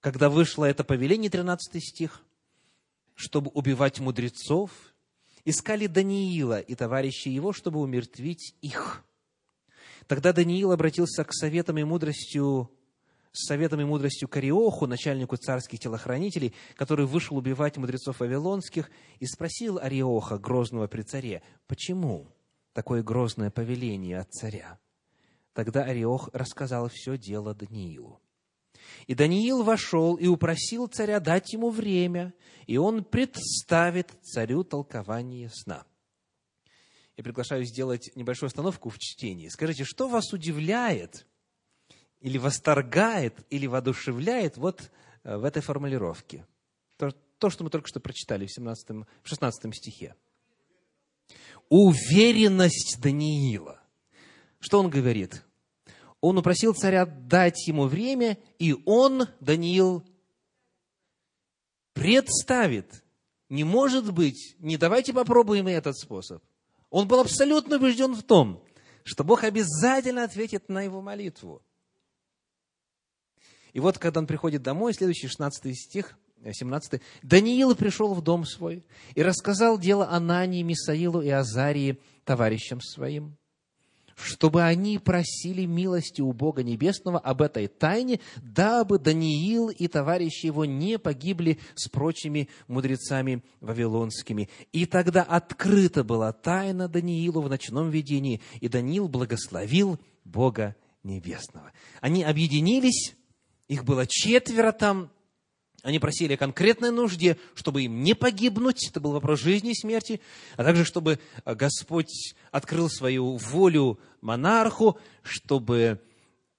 когда 0.00 0.28
вышло 0.28 0.64
это 0.64 0.82
повеление, 0.82 1.30
13 1.30 1.82
стих, 1.82 2.22
чтобы 3.14 3.50
убивать 3.54 4.00
мудрецов, 4.00 4.72
искали 5.44 5.86
Даниила 5.86 6.58
и 6.58 6.74
товарищи 6.74 7.28
его, 7.28 7.52
чтобы 7.52 7.80
умертвить 7.80 8.56
их. 8.60 9.04
Тогда 10.08 10.32
Даниил 10.32 10.72
обратился 10.72 11.24
к 11.24 11.32
советам 11.32 11.78
и 11.78 11.84
мудростью 11.84 12.70
с 13.30 13.46
советом 13.46 13.80
и 13.80 13.84
мудростью 13.84 14.28
Кариоху, 14.28 14.86
начальнику 14.86 15.36
царских 15.36 15.80
телохранителей, 15.80 16.54
который 16.76 17.06
вышел 17.06 17.36
убивать 17.36 17.76
мудрецов 17.76 18.20
вавилонских, 18.20 18.90
и 19.18 19.26
спросил 19.26 19.78
Ариоха, 19.78 20.38
грозного 20.38 20.86
при 20.86 21.02
царе, 21.02 21.42
почему 21.66 22.28
такое 22.72 23.02
грозное 23.02 23.50
повеление 23.50 24.18
от 24.20 24.32
царя? 24.32 24.78
Тогда 25.52 25.82
Ариох 25.82 26.30
рассказал 26.32 26.88
все 26.88 27.18
дело 27.18 27.54
Даниилу. 27.54 28.20
И 29.06 29.14
Даниил 29.14 29.62
вошел 29.62 30.16
и 30.16 30.26
упросил 30.26 30.86
царя 30.86 31.20
дать 31.20 31.52
ему 31.52 31.70
время, 31.70 32.34
и 32.66 32.76
он 32.76 33.04
представит 33.04 34.10
царю 34.22 34.64
толкование 34.64 35.50
сна. 35.50 35.84
Я 37.16 37.22
приглашаю 37.22 37.64
сделать 37.64 38.10
небольшую 38.16 38.48
остановку 38.48 38.88
в 38.88 38.98
чтении. 38.98 39.48
Скажите, 39.48 39.84
что 39.84 40.08
вас 40.08 40.32
удивляет, 40.32 41.26
или 42.20 42.38
восторгает, 42.38 43.44
или 43.50 43.66
воодушевляет 43.66 44.56
вот 44.56 44.90
э, 45.22 45.36
в 45.36 45.44
этой 45.44 45.60
формулировке? 45.60 46.46
То, 46.96 47.10
то 47.38 47.50
что 47.50 47.64
мы 47.64 47.70
только 47.70 47.86
что 47.86 48.00
прочитали 48.00 48.46
в, 48.46 48.52
17, 48.52 48.90
в 49.22 49.28
16 49.28 49.76
стихе. 49.76 50.14
Уверенность 51.68 52.98
Даниила. 53.00 53.80
Что 54.58 54.80
он 54.80 54.88
говорит? 54.88 55.42
Он 56.26 56.38
упросил 56.38 56.72
царя 56.72 57.04
дать 57.04 57.66
ему 57.66 57.86
время, 57.86 58.38
и 58.58 58.74
он, 58.86 59.28
Даниил, 59.40 60.02
представит. 61.92 63.04
Не 63.50 63.62
может 63.62 64.10
быть, 64.10 64.56
не 64.58 64.78
давайте 64.78 65.12
попробуем 65.12 65.68
и 65.68 65.72
этот 65.72 65.98
способ. 65.98 66.42
Он 66.88 67.06
был 67.06 67.20
абсолютно 67.20 67.76
убежден 67.76 68.14
в 68.14 68.22
том, 68.22 68.64
что 69.04 69.22
Бог 69.22 69.44
обязательно 69.44 70.24
ответит 70.24 70.70
на 70.70 70.80
его 70.80 71.02
молитву. 71.02 71.62
И 73.74 73.80
вот, 73.80 73.98
когда 73.98 74.20
он 74.20 74.26
приходит 74.26 74.62
домой, 74.62 74.94
следующий 74.94 75.28
16 75.28 75.76
стих, 75.76 76.16
17. 76.42 77.02
«Даниил 77.22 77.74
пришел 77.74 78.14
в 78.14 78.22
дом 78.22 78.46
свой 78.46 78.86
и 79.14 79.22
рассказал 79.22 79.78
дело 79.78 80.08
Анании, 80.08 80.62
Мисаилу 80.62 81.20
и 81.20 81.28
Азарии 81.28 82.00
товарищам 82.24 82.80
своим 82.80 83.36
чтобы 84.16 84.62
они 84.62 84.98
просили 84.98 85.64
милости 85.64 86.20
у 86.20 86.32
Бога 86.32 86.62
Небесного 86.62 87.18
об 87.18 87.42
этой 87.42 87.66
тайне, 87.68 88.20
дабы 88.36 88.98
Даниил 88.98 89.68
и 89.68 89.88
товарищи 89.88 90.46
его 90.46 90.64
не 90.64 90.98
погибли 90.98 91.58
с 91.74 91.88
прочими 91.88 92.48
мудрецами 92.68 93.42
вавилонскими. 93.60 94.48
И 94.72 94.86
тогда 94.86 95.22
открыта 95.22 96.04
была 96.04 96.32
тайна 96.32 96.88
Даниилу 96.88 97.40
в 97.40 97.48
ночном 97.48 97.90
видении, 97.90 98.40
и 98.60 98.68
Даниил 98.68 99.08
благословил 99.08 99.98
Бога 100.24 100.76
Небесного. 101.02 101.72
Они 102.00 102.22
объединились, 102.22 103.14
их 103.68 103.84
было 103.84 104.06
четверо 104.06 104.72
там, 104.72 105.10
они 105.84 105.98
просили 105.98 106.32
о 106.32 106.38
конкретной 106.38 106.90
нужде, 106.90 107.36
чтобы 107.54 107.82
им 107.82 108.02
не 108.02 108.14
погибнуть, 108.14 108.88
это 108.88 109.00
был 109.00 109.12
вопрос 109.12 109.40
жизни 109.40 109.72
и 109.72 109.74
смерти, 109.74 110.20
а 110.56 110.64
также 110.64 110.84
чтобы 110.84 111.20
Господь 111.44 112.34
открыл 112.50 112.88
свою 112.88 113.36
волю 113.36 114.00
монарху, 114.22 114.98
чтобы 115.22 116.00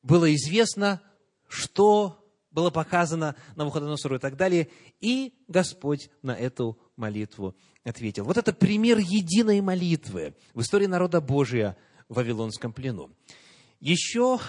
было 0.04 0.34
известно, 0.36 1.02
что 1.48 2.24
было 2.52 2.70
показано 2.70 3.36
на 3.56 3.64
Навуходоносору 3.64 4.18
и 4.18 4.20
так 4.20 4.38
далее, 4.38 4.70
и 5.02 5.34
Господь 5.48 6.10
на 6.22 6.36
эту 6.36 6.78
молитву 6.96 7.56
ответил. 7.84 8.26
Вот 8.26 8.38
это 8.38 8.54
пример 8.54 9.00
единой 9.00 9.60
молитвы 9.60 10.36
в 10.54 10.62
истории 10.62 10.86
народа 10.86 11.20
Божия 11.20 11.76
в 12.08 12.16
Вавилонском 12.16 12.72
плену. 12.72 13.10
Еще 13.80 14.40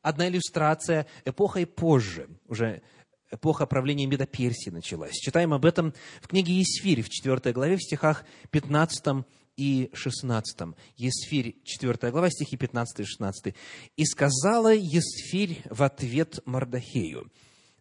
одна 0.00 0.28
иллюстрация 0.28 1.06
эпохой 1.26 1.66
позже, 1.66 2.28
уже 2.48 2.82
эпоха 3.30 3.66
правления 3.66 4.06
Меда 4.06 4.26
Персии 4.26 4.70
началась. 4.70 5.14
Читаем 5.14 5.52
об 5.52 5.64
этом 5.64 5.94
в 6.20 6.28
книге 6.28 6.54
Есфирь, 6.54 7.02
в 7.02 7.08
4 7.08 7.52
главе, 7.52 7.76
в 7.76 7.82
стихах 7.82 8.24
15 8.50 9.24
и 9.56 9.90
16. 9.92 10.74
Есфирь, 10.96 11.56
4 11.64 12.10
глава, 12.10 12.30
стихи 12.30 12.56
15 12.56 13.00
и 13.00 13.04
16. 13.04 13.54
«И 13.96 14.04
сказала 14.04 14.74
Есфирь 14.74 15.62
в 15.70 15.82
ответ 15.82 16.40
Мардахею, 16.44 17.30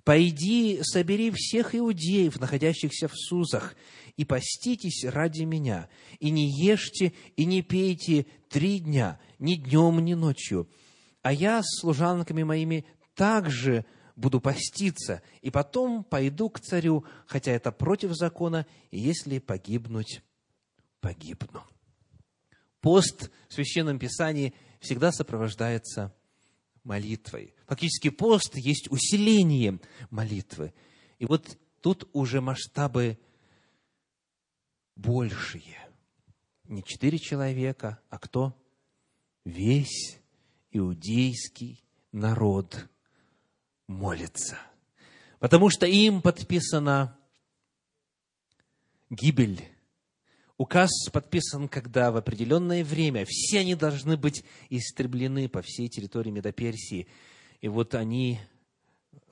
«Пойди, 0.04 0.80
собери 0.84 1.32
всех 1.32 1.76
иудеев, 1.76 2.40
находящихся 2.40 3.08
в 3.08 3.16
Сузах, 3.16 3.76
и 4.18 4.24
поститесь 4.24 5.04
ради 5.04 5.44
меня, 5.44 5.90
и 6.20 6.30
не 6.30 6.48
ешьте, 6.48 7.14
и 7.36 7.46
не 7.46 7.62
пейте 7.62 8.28
три 8.50 8.80
дня, 8.80 9.20
ни 9.40 9.56
днем, 9.56 10.00
ни 10.00 10.14
ночью. 10.14 10.70
А 11.22 11.34
я 11.34 11.62
с 11.64 11.82
служанками 11.82 12.44
моими 12.44 12.86
также 13.16 13.86
буду 14.16 14.40
поститься, 14.40 15.22
и 15.42 15.52
потом 15.52 16.04
пойду 16.04 16.50
к 16.50 16.60
царю, 16.60 17.06
хотя 17.28 17.52
это 17.52 17.72
против 17.72 18.14
закона, 18.14 18.66
и 18.92 19.00
если 19.00 19.40
погибнуть, 19.40 20.22
погибну. 21.02 21.64
Пост 22.82 23.32
в 23.50 23.54
Священном 23.54 24.00
Писании 24.00 24.54
всегда 24.80 25.12
сопровождается 25.12 26.16
молитвой. 26.84 27.54
Фактически 27.66 28.10
пост 28.10 28.56
есть 28.56 28.90
усиление 28.92 29.80
молитвы. 30.12 30.74
И 31.18 31.26
вот 31.26 31.58
тут 31.82 32.08
уже 32.14 32.42
масштабы 32.42 33.18
большие. 34.96 35.80
Не 36.66 36.84
четыре 36.84 37.18
человека, 37.18 38.00
а 38.10 38.18
кто? 38.18 38.56
Весь 39.44 40.20
иудейский 40.72 41.84
народ 42.12 42.88
молится. 43.88 44.58
Потому 45.40 45.70
что 45.70 45.86
им 45.86 46.22
подписана 46.22 47.18
гибель 49.10 49.76
Указ 50.58 50.90
подписан, 51.12 51.68
когда 51.68 52.12
в 52.12 52.18
определенное 52.18 52.84
время 52.84 53.26
все 53.28 53.60
они 53.60 53.76
должны 53.76 54.16
быть 54.16 54.46
истреблены 54.70 55.50
по 55.50 55.62
всей 55.62 55.90
территории 55.90 56.32
Медоперсии. 56.32 57.08
И 57.60 57.68
вот 57.68 57.94
они 57.94 58.40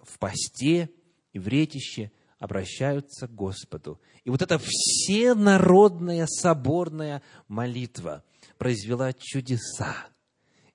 в 0.02 0.20
посте 0.20 0.90
и 1.32 1.40
в 1.40 1.48
ретище 1.48 2.12
обращаются 2.40 3.30
к 3.30 3.36
Господу. 3.36 4.02
И 4.26 4.30
вот 4.30 4.42
эта 4.42 4.60
всенародная 4.60 6.28
соборная 6.28 7.22
молитва 7.48 8.26
произвела 8.58 9.14
чудеса. 9.14 9.96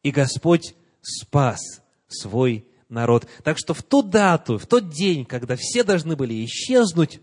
И 0.03 0.11
Господь 0.11 0.75
спас 1.03 1.61
свой 2.07 2.67
народ. 2.89 3.29
Так 3.45 3.59
что 3.59 3.75
в 3.75 3.83
ту 3.83 4.03
дату, 4.03 4.59
в 4.59 4.67
тот 4.67 4.89
день, 4.91 5.25
когда 5.25 5.57
все 5.57 5.85
должны 5.85 6.17
были 6.17 6.45
исчезнуть, 6.45 7.21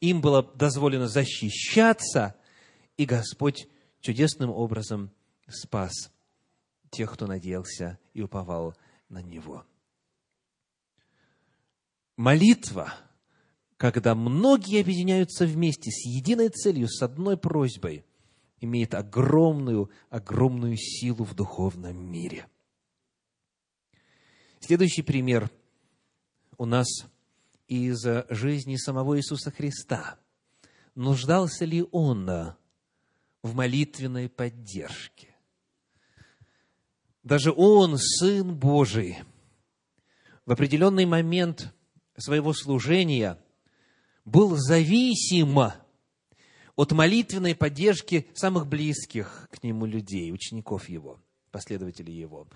им 0.00 0.20
было 0.20 0.42
дозволено 0.42 1.08
защищаться– 1.08 2.34
и 2.96 3.04
Господь 3.04 3.68
чудесным 4.00 4.50
образом 4.50 5.10
спас 5.48 5.92
тех, 6.90 7.12
кто 7.12 7.26
надеялся 7.26 7.98
и 8.14 8.22
уповал 8.22 8.74
на 9.08 9.22
Него. 9.22 9.64
Молитва, 12.16 12.94
когда 13.76 14.14
многие 14.14 14.80
объединяются 14.80 15.44
вместе 15.44 15.90
с 15.90 16.06
единой 16.06 16.48
целью, 16.48 16.88
с 16.88 17.02
одной 17.02 17.36
просьбой, 17.36 18.06
имеет 18.60 18.94
огромную, 18.94 19.90
огромную 20.08 20.76
силу 20.78 21.24
в 21.24 21.34
духовном 21.34 21.96
мире. 22.10 22.46
Следующий 24.66 25.02
пример 25.02 25.48
у 26.58 26.64
нас 26.64 26.88
из 27.68 28.04
жизни 28.30 28.74
самого 28.74 29.16
Иисуса 29.16 29.52
Христа. 29.52 30.18
Нуждался 30.96 31.64
ли 31.64 31.84
Он 31.92 32.56
в 33.42 33.54
молитвенной 33.54 34.28
поддержке. 34.28 35.28
Даже 37.22 37.52
Он, 37.56 37.96
Сын 37.96 38.56
Божий, 38.56 39.18
в 40.44 40.50
определенный 40.50 41.06
момент 41.06 41.72
своего 42.16 42.52
служения 42.52 43.38
был 44.24 44.56
зависим 44.56 45.56
от 46.74 46.90
молитвенной 46.90 47.54
поддержки 47.54 48.26
самых 48.34 48.66
близких 48.66 49.48
к 49.52 49.62
Нему 49.62 49.86
людей, 49.86 50.32
учеников 50.32 50.88
Его, 50.88 51.20
последователей 51.52 52.18
Его. 52.18 52.48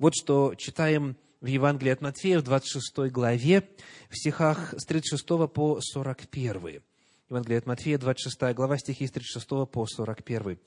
Вот 0.00 0.16
что 0.16 0.56
читаем 0.56 1.16
в 1.42 1.46
Евангелии 1.46 1.90
от 1.90 2.00
Матфея 2.00 2.38
в 2.38 2.44
26 2.44 3.10
главе, 3.10 3.68
в 4.08 4.16
стихах 4.16 4.74
с 4.78 4.86
36 4.86 5.26
по 5.52 5.80
41. 5.80 6.80
Евангелие 7.28 7.58
от 7.58 7.66
Матфея, 7.66 7.98
26 7.98 8.54
глава, 8.54 8.78
стихи 8.78 9.08
с 9.08 9.10
36 9.10 9.48
по 9.68 9.86
41. 9.86 10.58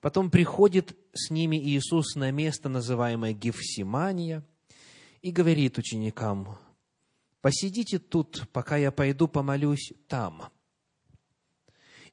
Потом 0.00 0.30
приходит 0.30 0.96
с 1.12 1.30
ними 1.30 1.56
Иисус 1.56 2.16
на 2.16 2.32
место, 2.32 2.68
называемое 2.68 3.32
Гефсимания, 3.32 4.44
и 5.22 5.30
говорит 5.30 5.78
ученикам, 5.78 6.58
«Посидите 7.40 8.00
тут, 8.00 8.48
пока 8.52 8.76
я 8.76 8.90
пойду 8.90 9.28
помолюсь 9.28 9.92
там». 10.08 10.50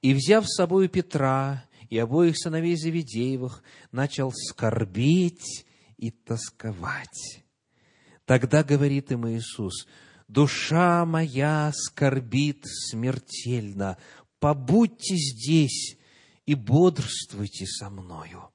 И, 0.03 0.13
взяв 0.13 0.45
с 0.45 0.57
собой 0.57 0.89
Петра 0.89 1.65
и 1.89 1.97
обоих 1.97 2.37
сыновей 2.37 2.75
Завидеевых, 2.75 3.63
начал 3.91 4.31
скорбеть 4.31 5.65
и 5.97 6.11
тосковать. 6.11 7.41
Тогда 8.31 8.63
говорит 8.63 9.11
им 9.11 9.27
Иисус– 9.27 9.85
душа 10.29 11.05
моя 11.05 11.73
скорбит 11.75 12.63
смертельно, 12.65 13.97
побудьте 14.39 15.17
здесь 15.17 15.97
и 16.45 16.55
бодрствуйте 16.55 17.65
со 17.65 17.89
мною. 17.89 18.49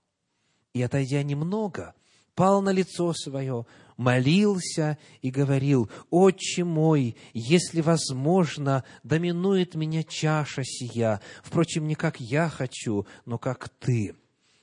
И, 0.73 0.81
отойдя 0.81 1.23
немного, 1.23 1.95
пал 2.35 2.63
на 2.63 2.71
лицо 2.71 3.13
свое, 3.13 3.67
молился 3.99 4.97
и 5.21 5.31
говорил, 5.31 5.91
«Отче 6.09 6.65
мой, 6.65 7.15
если 7.35 7.83
возможно, 7.83 8.83
доминует 9.03 9.75
меня 9.75 10.05
чаша 10.05 10.65
сия, 10.65 11.21
впрочем, 11.43 11.87
не 11.87 11.97
как 11.97 12.19
я 12.19 12.49
хочу, 12.49 13.07
но 13.27 13.37
как 13.37 13.69
ты» 13.69 14.15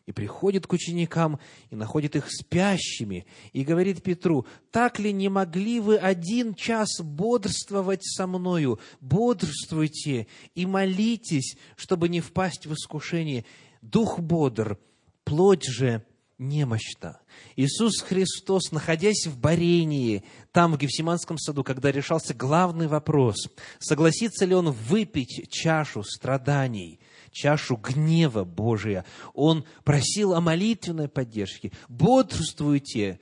и 0.05 0.11
приходит 0.11 0.67
к 0.67 0.73
ученикам 0.73 1.39
и 1.69 1.75
находит 1.75 2.15
их 2.15 2.29
спящими, 2.29 3.25
и 3.53 3.63
говорит 3.63 4.03
Петру, 4.03 4.45
«Так 4.71 4.99
ли 4.99 5.13
не 5.13 5.29
могли 5.29 5.79
вы 5.79 5.97
один 5.97 6.55
час 6.55 6.99
бодрствовать 6.99 8.03
со 8.03 8.27
мною? 8.27 8.79
Бодрствуйте 8.99 10.27
и 10.55 10.65
молитесь, 10.65 11.57
чтобы 11.77 12.09
не 12.09 12.19
впасть 12.19 12.65
в 12.65 12.73
искушение. 12.73 13.45
Дух 13.81 14.19
бодр, 14.19 14.77
плоть 15.23 15.63
же 15.63 16.05
немощна». 16.37 17.21
Иисус 17.55 18.01
Христос, 18.01 18.73
находясь 18.73 19.25
в 19.25 19.39
Барении, 19.39 20.25
там, 20.51 20.73
в 20.73 20.77
Гефсиманском 20.77 21.37
саду, 21.37 21.63
когда 21.63 21.91
решался 21.91 22.33
главный 22.33 22.87
вопрос, 22.87 23.47
согласится 23.79 24.43
ли 24.43 24.53
Он 24.53 24.71
выпить 24.71 25.49
чашу 25.49 26.03
страданий– 26.03 26.99
чашу 27.33 27.75
гнева 27.75 28.45
Божия. 28.45 29.03
Он 29.33 29.65
просил 29.83 30.33
о 30.33 30.41
молитвенной 30.41 31.09
поддержке. 31.09 31.71
Бодрствуйте, 31.89 33.19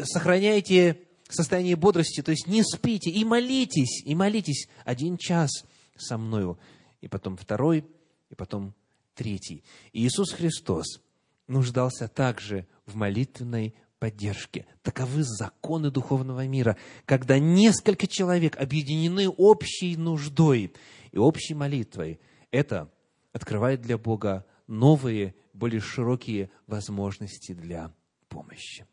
сохраняйте 0.00 1.00
состояние 1.28 1.76
бодрости, 1.76 2.22
то 2.22 2.30
есть 2.30 2.46
не 2.46 2.62
спите, 2.62 3.10
и 3.10 3.24
молитесь, 3.24 4.02
и 4.04 4.14
молитесь 4.14 4.68
один 4.84 5.16
час 5.16 5.50
со 5.96 6.18
мною, 6.18 6.58
и 7.00 7.08
потом 7.08 7.36
второй, 7.36 7.84
и 8.30 8.34
потом 8.34 8.74
третий. 9.14 9.64
И 9.92 10.06
Иисус 10.06 10.32
Христос 10.32 11.00
нуждался 11.48 12.06
также 12.06 12.66
в 12.84 12.94
молитвенной 12.94 13.74
поддержке. 13.98 14.66
Таковы 14.82 15.22
законы 15.24 15.90
духовного 15.90 16.46
мира, 16.46 16.76
когда 17.06 17.38
несколько 17.38 18.06
человек 18.06 18.56
объединены 18.60 19.28
общей 19.28 19.96
нуждой 19.96 20.72
и 21.12 21.18
общей 21.18 21.54
молитвой. 21.54 22.20
Это 22.50 22.90
открывает 23.36 23.82
для 23.82 23.98
Бога 23.98 24.46
новые, 24.66 25.34
более 25.52 25.80
широкие 25.80 26.50
возможности 26.66 27.52
для 27.52 27.92
помощи. 28.28 28.86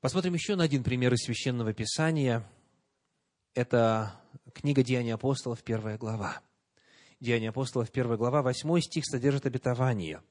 Посмотрим 0.00 0.32
еще 0.32 0.56
на 0.56 0.64
один 0.64 0.82
пример 0.82 1.12
из 1.12 1.24
Священного 1.24 1.74
Писания. 1.74 2.48
Это 3.52 4.18
книга 4.54 4.82
Деяния 4.82 5.14
апостолов, 5.14 5.62
первая 5.62 5.98
глава. 5.98 6.40
Деяния 7.20 7.50
апостолов, 7.50 7.90
первая 7.92 8.16
глава, 8.16 8.40
восьмой 8.40 8.80
стих 8.80 9.04
содержит 9.04 9.44
обетование. 9.44 10.22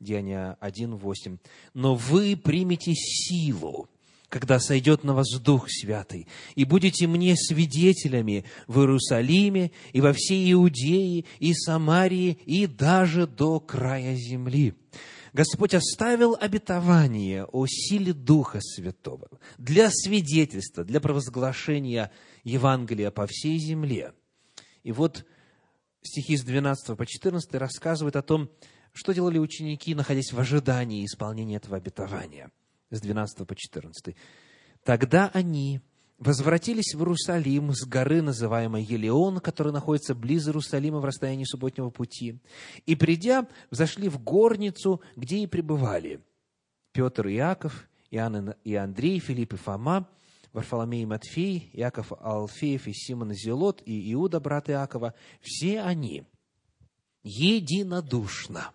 Деяния 0.00 0.56
1, 0.60 0.96
8. 0.96 1.38
«Но 1.74 1.94
вы 1.94 2.36
примете 2.36 2.92
силу, 2.94 3.90
когда 4.28 4.58
сойдет 4.58 5.04
на 5.04 5.14
вас 5.14 5.28
Дух 5.40 5.66
Святый, 5.68 6.26
и 6.54 6.64
будете 6.64 7.06
мне 7.06 7.36
свидетелями 7.36 8.44
в 8.66 8.80
Иерусалиме 8.80 9.70
и 9.92 10.00
во 10.00 10.12
всей 10.12 10.52
Иудее 10.52 11.24
и 11.38 11.54
Самарии 11.54 12.38
и 12.44 12.66
даже 12.66 13.26
до 13.26 13.60
края 13.60 14.14
земли». 14.16 14.74
Господь 15.36 15.74
оставил 15.74 16.34
обетование 16.40 17.44
о 17.44 17.66
силе 17.66 18.14
Духа 18.14 18.58
Святого 18.62 19.28
для 19.58 19.90
свидетельства, 19.90 20.82
для 20.82 20.98
провозглашения 20.98 22.10
Евангелия 22.42 23.10
по 23.10 23.26
всей 23.26 23.58
земле. 23.58 24.14
И 24.82 24.92
вот 24.92 25.26
стихи 26.02 26.38
с 26.38 26.42
12 26.42 26.96
по 26.96 27.04
14 27.04 27.54
рассказывают 27.56 28.16
о 28.16 28.22
том, 28.22 28.48
что 28.94 29.12
делали 29.12 29.38
ученики, 29.38 29.94
находясь 29.94 30.32
в 30.32 30.40
ожидании 30.40 31.04
исполнения 31.04 31.56
этого 31.56 31.76
обетования. 31.76 32.50
С 32.90 33.00
12 33.00 33.46
по 33.46 33.54
14. 33.54 34.14
«Тогда 34.84 35.30
они 35.34 35.80
возвратились 36.18 36.94
в 36.94 37.00
Иерусалим 37.00 37.72
с 37.72 37.84
горы, 37.84 38.22
называемой 38.22 38.82
Елеон, 38.82 39.40
которая 39.40 39.74
находится 39.74 40.14
близ 40.14 40.46
Иерусалима 40.46 41.00
в 41.00 41.04
расстоянии 41.04 41.44
субботнего 41.44 41.90
пути, 41.90 42.40
и, 42.86 42.94
придя, 42.94 43.46
взошли 43.70 44.08
в 44.08 44.22
горницу, 44.22 45.00
где 45.14 45.38
и 45.38 45.46
пребывали 45.46 46.20
Петр 46.92 47.26
и 47.26 47.34
Иаков, 47.34 47.88
Иоанн 48.10 48.54
и 48.64 48.74
Андрей, 48.74 49.18
Филипп 49.18 49.54
и 49.54 49.56
Фома, 49.56 50.08
Варфоломей 50.52 51.02
и 51.02 51.06
Матфей, 51.06 51.70
Иаков 51.74 52.12
Алфеев 52.18 52.86
и 52.86 52.92
Симон 52.94 53.32
Зелот 53.34 53.82
и 53.84 54.12
Иуда, 54.14 54.40
брат 54.40 54.70
Иакова, 54.70 55.12
все 55.42 55.82
они 55.82 56.24
единодушно 57.22 58.72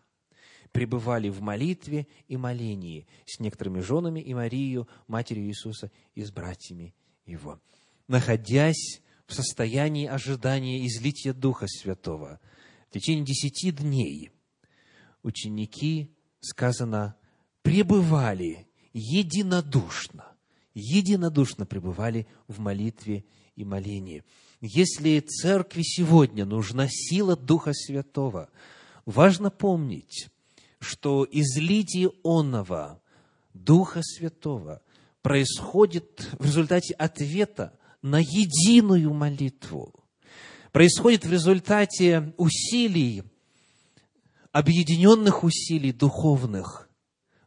пребывали 0.72 1.30
в 1.30 1.42
молитве 1.42 2.08
и 2.28 2.38
молении 2.38 3.08
с 3.26 3.40
некоторыми 3.40 3.82
женами 3.82 4.20
и 4.20 4.34
Марию, 4.34 4.88
матерью 5.08 5.48
Иисуса, 5.48 5.92
и 6.16 6.24
с 6.24 6.32
братьями 6.32 6.94
его, 7.26 7.60
находясь 8.08 9.02
в 9.28 9.34
состоянии 9.34 10.08
ожидания 10.08 10.86
излития 10.88 11.34
Духа 11.34 11.68
Святого. 11.68 12.40
В 12.90 12.94
течение 12.94 13.26
десяти 13.26 13.72
дней 13.72 14.32
ученики, 15.24 16.14
сказано, 16.42 17.16
пребывали 17.62 18.68
единодушно, 18.94 20.26
единодушно 20.74 21.66
пребывали 21.66 22.28
в 22.48 22.60
молитве 22.60 23.24
и 23.56 23.64
молении. 23.64 24.24
Если 24.60 25.20
церкви 25.20 25.82
сегодня 25.84 26.46
нужна 26.46 26.88
сила 26.90 27.36
Духа 27.36 27.74
Святого, 27.74 28.50
важно 29.06 29.50
помнить, 29.50 30.31
что 30.82 31.28
излитие 31.32 32.12
онного 32.24 33.02
Духа 33.54 34.02
Святого 34.04 34.82
происходит 35.22 36.28
в 36.40 36.46
результате 36.46 36.94
ответа 36.96 37.78
на 38.02 38.20
единую 38.20 39.14
молитву. 39.14 39.94
Происходит 40.72 41.26
в 41.26 41.32
результате 41.32 42.34
усилий, 42.38 43.24
объединенных 44.52 45.44
усилий 45.44 45.92
духовных 45.92 46.90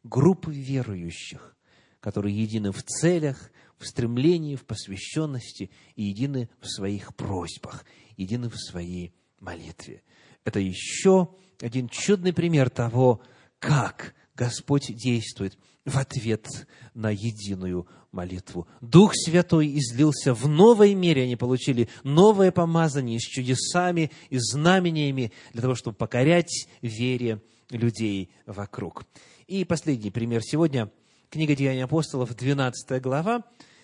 группы 0.05 0.53
верующих, 0.53 1.57
которые 2.01 2.41
едины 2.41 2.71
в 2.71 2.83
целях, 2.83 3.51
в 3.79 3.87
стремлении, 3.87 4.55
в 4.55 4.65
посвященности 4.65 5.71
и 5.97 6.05
едины 6.05 6.49
в 6.61 6.69
своих 6.69 7.17
просьбах, 7.17 7.85
едины 8.17 8.49
в 8.49 8.57
своей 8.57 9.13
молитве. 9.41 10.03
Это 10.45 10.61
еще 10.61 11.35
один 11.65 11.89
чудный 11.89 12.33
пример 12.33 12.69
того, 12.69 13.21
как 13.59 14.15
Господь 14.37 14.95
действует 14.95 15.57
в 15.85 15.97
ответ 15.99 16.47
на 16.93 17.11
единую 17.11 17.87
молитву. 18.13 18.69
Дух 18.81 19.13
Святой 19.15 19.79
излился 19.79 20.35
в 20.35 20.47
новой 20.47 20.95
мере, 20.95 21.23
они 21.23 21.37
получили 21.37 21.89
новое 22.03 22.53
помазание 22.53 23.19
с 23.19 23.23
чудесами 23.23 24.11
и 24.31 24.39
знамениями 24.39 25.33
для 25.53 25.63
того, 25.63 25.75
чтобы 25.75 25.97
покорять 25.97 26.69
вере 26.83 27.43
людей 27.71 28.31
вокруг. 28.47 29.05
И 29.47 29.65
последний 29.65 30.11
пример 30.11 30.43
сегодня. 30.43 30.91
Книга 31.31 31.57
Деяний 31.57 31.85
апостолов, 31.85 32.35
12 32.35 33.01
глава. 33.03 33.43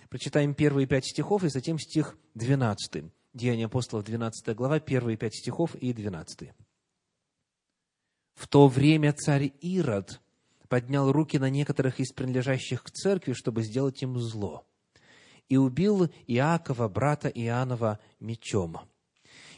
Прочитаем 0.09 0.55
первые 0.55 0.87
пять 0.87 1.07
стихов 1.07 1.45
и 1.45 1.49
затем 1.49 1.79
стих 1.79 2.16
12. 2.35 3.05
Деяния 3.33 3.66
апостолов, 3.66 4.05
12 4.05 4.55
глава, 4.55 4.81
первые 4.81 5.16
пять 5.16 5.35
стихов 5.35 5.75
и 5.77 5.93
12. 5.93 6.51
В 8.40 8.48
то 8.48 8.68
время 8.68 9.12
царь 9.12 9.53
Ирод 9.61 10.18
поднял 10.70 11.12
руки 11.12 11.38
на 11.38 11.50
некоторых 11.50 12.00
из 12.00 12.11
принадлежащих 12.11 12.83
к 12.83 12.90
церкви, 12.90 13.35
чтобы 13.35 13.62
сделать 13.62 14.03
им 14.03 14.18
зло, 14.18 14.64
и 15.50 15.59
убил 15.59 16.11
Иакова, 16.26 16.88
брата 16.88 17.29
Иоаннова, 17.29 17.98
мечом. 18.18 18.79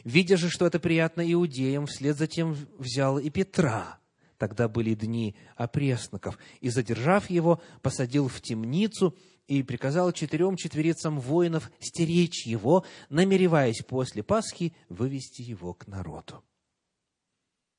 Видя 0.03 0.35
же, 0.35 0.49
что 0.49 0.65
это 0.65 0.81
приятно 0.81 1.21
иудеям, 1.31 1.85
вслед 1.85 2.17
за 2.17 2.27
тем 2.27 2.57
взял 2.77 3.17
и 3.19 3.29
Петра, 3.29 3.99
тогда 4.37 4.67
были 4.67 4.95
дни 4.95 5.37
опресноков, 5.55 6.37
и, 6.59 6.67
задержав 6.67 7.29
его, 7.29 7.61
посадил 7.81 8.27
в 8.27 8.41
темницу 8.41 9.17
и 9.47 9.63
приказал 9.63 10.11
четырем 10.11 10.57
четверицам 10.57 11.21
воинов 11.21 11.71
стеречь 11.79 12.45
его, 12.45 12.83
намереваясь 13.07 13.81
после 13.87 14.23
Пасхи 14.23 14.75
вывести 14.89 15.41
его 15.41 15.73
к 15.73 15.87
народу. 15.87 16.43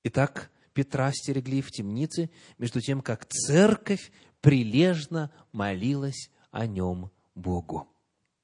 Итак, 0.03 0.51
Петра 0.75 1.13
стерегли 1.13 1.63
в 1.63 1.71
темнице, 1.71 2.31
между 2.59 2.81
тем, 2.81 3.01
как 3.01 3.25
церковь 3.27 4.13
прилежно 4.41 5.31
молилась 5.53 6.31
о 6.51 6.67
нем 6.67 7.11
Богу. 7.35 7.89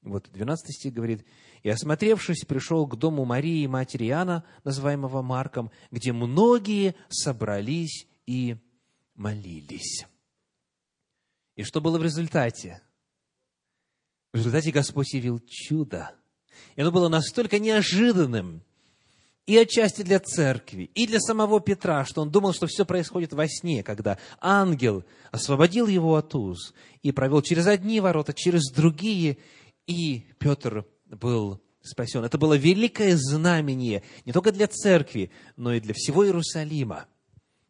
Вот 0.01 0.29
12 0.31 0.75
стих 0.75 0.93
говорит, 0.93 1.25
«И, 1.61 1.69
осмотревшись, 1.69 2.45
пришел 2.45 2.87
к 2.87 2.97
дому 2.97 3.25
Марии, 3.25 3.67
матери 3.67 4.07
Иоанна, 4.07 4.43
называемого 4.63 5.21
Марком, 5.21 5.69
где 5.91 6.13
многие 6.13 6.95
собрались 7.09 8.07
и 8.25 8.57
молились». 9.13 10.07
И 11.55 11.63
что 11.63 11.81
было 11.81 11.99
в 11.99 12.03
результате? 12.03 12.81
В 14.33 14.37
результате 14.37 14.71
Господь 14.71 15.13
явил 15.13 15.39
чудо. 15.45 16.15
И 16.75 16.81
оно 16.81 16.91
было 16.91 17.09
настолько 17.09 17.59
неожиданным, 17.59 18.63
и 19.45 19.57
отчасти 19.57 20.03
для 20.03 20.19
церкви, 20.19 20.91
и 20.93 21.07
для 21.07 21.19
самого 21.19 21.59
Петра, 21.59 22.05
что 22.05 22.21
он 22.21 22.29
думал, 22.29 22.53
что 22.53 22.67
все 22.67 22.85
происходит 22.85 23.33
во 23.33 23.47
сне, 23.47 23.83
когда 23.83 24.17
ангел 24.39 25.03
освободил 25.31 25.87
его 25.87 26.15
от 26.15 26.33
уз 26.35 26.73
и 27.01 27.11
провел 27.11 27.41
через 27.41 27.67
одни 27.67 27.99
ворота, 27.99 28.33
через 28.33 28.71
другие, 28.71 29.37
и 29.87 30.27
Петр 30.37 30.85
был 31.05 31.59
спасен. 31.81 32.23
Это 32.23 32.37
было 32.37 32.55
великое 32.55 33.17
знамение 33.17 34.03
не 34.25 34.31
только 34.31 34.51
для 34.51 34.67
церкви, 34.67 35.31
но 35.55 35.73
и 35.73 35.79
для 35.79 35.93
всего 35.93 36.25
Иерусалима. 36.25 37.07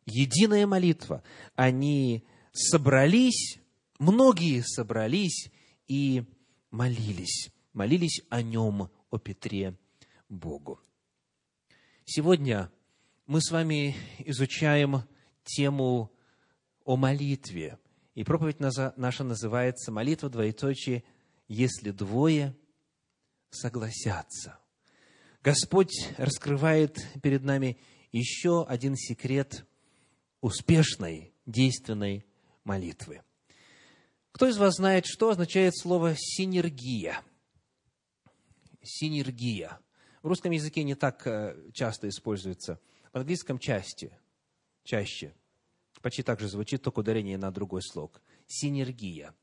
Единая 0.06 0.68
молитва. 0.68 1.24
Они 1.56 2.24
собрались, 2.52 3.60
многие 3.98 4.62
собрались 4.62 5.50
и 5.88 6.24
молились. 6.70 7.50
Молились 7.74 8.22
о 8.30 8.42
нем, 8.42 8.90
о 9.10 9.18
Петре 9.18 9.78
Богу. 10.28 10.80
Сегодня 12.06 12.72
мы 13.28 13.42
с 13.42 13.52
вами 13.52 13.96
изучаем 14.20 15.04
тему 15.44 16.12
о 16.84 16.98
молитве. 16.98 17.78
И 18.16 18.24
проповедь 18.24 18.60
наша 18.60 19.24
называется 19.24 19.92
«Молитва 19.92 20.30
двоеточие, 20.30 21.04
если 21.48 21.92
двое 21.92 22.56
согласятся». 23.52 24.58
Господь 25.44 25.94
раскрывает 26.18 26.98
перед 27.22 27.44
нами 27.44 27.78
еще 28.12 28.66
один 28.66 28.96
секрет 28.96 29.66
успешной, 30.42 31.34
действенной 31.46 32.26
молитвы. 32.64 33.22
Кто 34.32 34.48
из 34.48 34.58
вас 34.58 34.78
знает, 34.78 35.06
что 35.06 35.30
означает 35.30 35.78
слово 35.78 36.16
«синергия»? 36.18 37.22
Синергия– 38.82 39.80
в 40.22 40.28
русском 40.28 40.52
языке 40.52 40.84
не 40.84 40.96
так 40.96 41.26
э, 41.26 41.56
часто 41.74 42.08
используется. 42.08 42.80
В 43.12 43.18
английском 43.18 43.60
части, 43.60 44.18
чаще. 44.84 45.34
Почти 46.02 46.24
так 46.24 46.40
же 46.40 46.48
звучит, 46.48 46.82
только 46.82 47.00
ударение 47.00 47.38
на 47.38 47.52
другой 47.52 47.82
слог. 47.82 48.22
Синергия. 48.48 49.36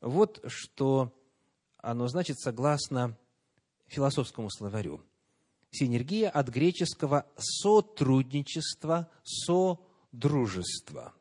Вот 0.00 0.42
что 0.46 1.14
оно 1.78 2.08
значит 2.08 2.38
согласно 2.38 3.18
философскому 3.86 4.50
словарю. 4.50 5.02
Синергия 5.70 6.30
от 6.30 6.48
греческого 6.48 7.26
сотрудничество, 7.36 9.10
содружество. 9.22 11.14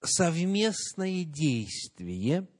Совместное 0.00 1.24
действие– 1.24 2.46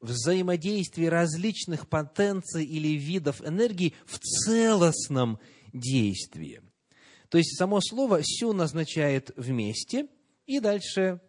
взаимодействии 0.00 1.06
различных 1.06 1.88
потенций 1.88 2.64
или 2.64 2.88
видов 2.88 3.40
энергии 3.46 3.94
в 4.06 4.18
целостном 4.18 5.38
действии. 5.72 6.62
То 7.28 7.38
есть 7.38 7.56
само 7.56 7.80
слово 7.80 8.20
«сю» 8.22 8.52
назначает 8.52 9.30
«вместе», 9.36 10.08
и 10.46 10.58
дальше 10.58 11.20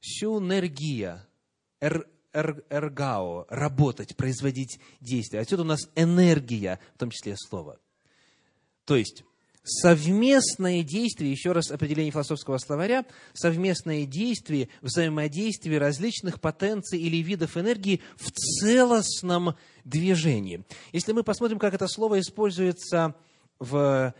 «сюнергия», 0.00 1.26
эр, 1.80 2.06
эргао, 2.32 3.46
работать, 3.48 4.16
производить 4.16 4.78
действия. 5.00 5.40
Отсюда 5.40 5.62
у 5.62 5.66
нас 5.66 5.90
энергия, 5.96 6.78
в 6.94 6.98
том 6.98 7.10
числе 7.10 7.34
слово. 7.36 7.80
То 8.84 8.96
есть, 8.96 9.24
совместное 9.64 10.82
действие, 10.82 11.30
еще 11.30 11.52
раз 11.52 11.70
определение 11.70 12.12
философского 12.12 12.58
словаря, 12.58 13.04
совместное 13.34 14.06
действие, 14.06 14.68
взаимодействие 14.80 15.78
различных 15.78 16.40
потенций 16.40 16.98
или 16.98 17.18
видов 17.18 17.56
энергии 17.56 18.00
в 18.16 18.30
целостном 18.30 19.54
движении. 19.84 20.64
Если 20.92 21.12
мы 21.12 21.22
посмотрим, 21.22 21.58
как 21.58 21.74
это 21.74 21.86
слово 21.88 22.20
используется 22.20 23.14
в 23.58 24.14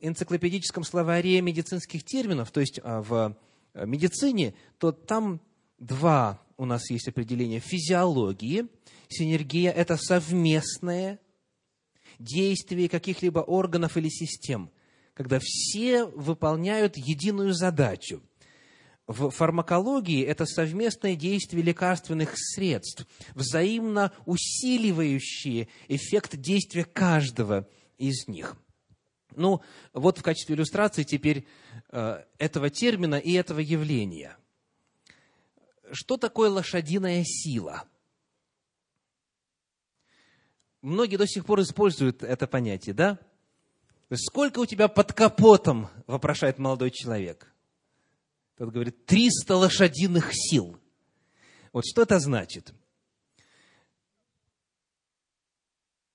энциклопедическом 0.00 0.84
словаре 0.84 1.40
медицинских 1.40 2.04
терминов, 2.04 2.50
то 2.50 2.60
есть 2.60 2.78
а, 2.82 3.02
в 3.02 3.36
э, 3.72 3.86
медицине, 3.86 4.54
то 4.78 4.92
там 4.92 5.40
два 5.78 6.40
у 6.56 6.66
нас 6.66 6.90
есть 6.90 7.08
определения 7.08 7.60
физиологии. 7.60 8.66
Синергия– 9.08 9.70
это 9.72 9.96
совместное 9.96 11.18
действие 12.18 12.88
каких-либо 12.88 13.40
органов 13.40 13.96
или 13.96 14.08
систем, 14.08 14.70
когда 15.14 15.38
все 15.40 16.04
выполняют 16.04 16.96
единую 16.96 17.54
задачу. 17.54 18.22
В 19.06 19.30
фармакологии 19.30 20.24
это 20.24 20.46
совместное 20.46 21.14
действие 21.14 21.62
лекарственных 21.62 22.32
средств, 22.36 23.06
взаимно 23.34 24.12
усиливающие 24.26 25.68
эффект 25.88 26.36
действия 26.36 26.84
каждого 26.84 27.68
из 27.98 28.28
них– 28.28 28.56
ну, 29.36 29.62
вот 29.92 30.18
в 30.18 30.22
качестве 30.22 30.54
иллюстрации 30.54 31.02
теперь 31.02 31.46
э, 31.90 32.24
этого 32.38 32.70
термина 32.70 33.16
и 33.16 33.32
этого 33.32 33.60
явления. 33.60 34.36
Что 35.92 36.16
такое 36.16 36.50
лошадиная 36.50 37.24
сила? 37.24 37.84
Многие 40.82 41.16
до 41.16 41.26
сих 41.26 41.46
пор 41.46 41.62
используют 41.62 42.22
это 42.22 42.46
понятие, 42.46 42.94
да? 42.94 43.18
Сколько 44.16 44.60
у 44.60 44.66
тебя 44.66 44.88
под 44.88 45.12
капотом, 45.12 45.88
вопрошает 46.06 46.58
молодой 46.58 46.90
человек. 46.90 47.52
Тот 48.56 48.70
говорит, 48.70 49.06
300 49.06 49.56
лошадиных 49.56 50.30
сил. 50.32 50.78
Вот 51.72 51.84
что 51.86 52.02
это 52.02 52.18
значит? 52.20 52.72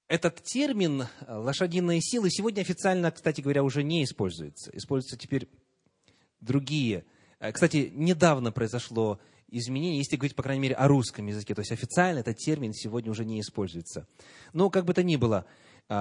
Этот 0.08 0.42
термин 0.42 1.08
«лошадиные 1.28 2.02
силы» 2.02 2.32
сегодня 2.32 2.62
официально, 2.62 3.12
кстати 3.12 3.42
говоря, 3.42 3.64
уже 3.64 3.84
не 3.84 4.04
используется. 4.04 4.72
Используются 4.74 5.18
теперь 5.18 5.48
другие. 6.40 7.06
Кстати, 7.54 7.92
недавно 7.94 8.52
произошло 8.52 9.20
изменение, 9.50 10.00
если 10.00 10.16
говорить, 10.16 10.36
по 10.36 10.44
крайней 10.44 10.64
мере, 10.64 10.76
о 10.76 10.88
русском 10.88 11.28
языке. 11.28 11.54
То 11.54 11.62
есть 11.62 11.72
официально 11.72 12.20
этот 12.20 12.38
термин 12.38 12.74
сегодня 12.74 13.12
уже 13.12 13.24
не 13.24 13.40
используется. 13.40 14.08
Но, 14.54 14.70
как 14.70 14.86
бы 14.86 14.94
то 14.94 15.04
ни 15.04 15.16
было, 15.16 15.46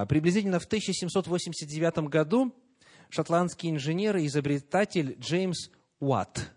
приблизительно 0.07 0.59
в 0.59 0.65
1789 0.65 2.09
году 2.09 2.55
шотландский 3.09 3.69
инженер 3.69 4.17
и 4.17 4.27
изобретатель 4.27 5.17
Джеймс 5.19 5.69
Уатт, 5.99 6.51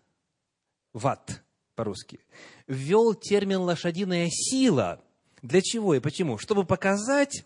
Ватт 0.92 1.42
по-русски, 1.75 2.21
ввел 2.66 3.14
термин 3.14 3.61
«лошадиная 3.61 4.29
сила», 4.31 5.03
для 5.42 5.61
чего 5.61 5.95
и 5.95 6.01
почему? 6.01 6.38
Чтобы 6.38 6.64
показать 6.64 7.45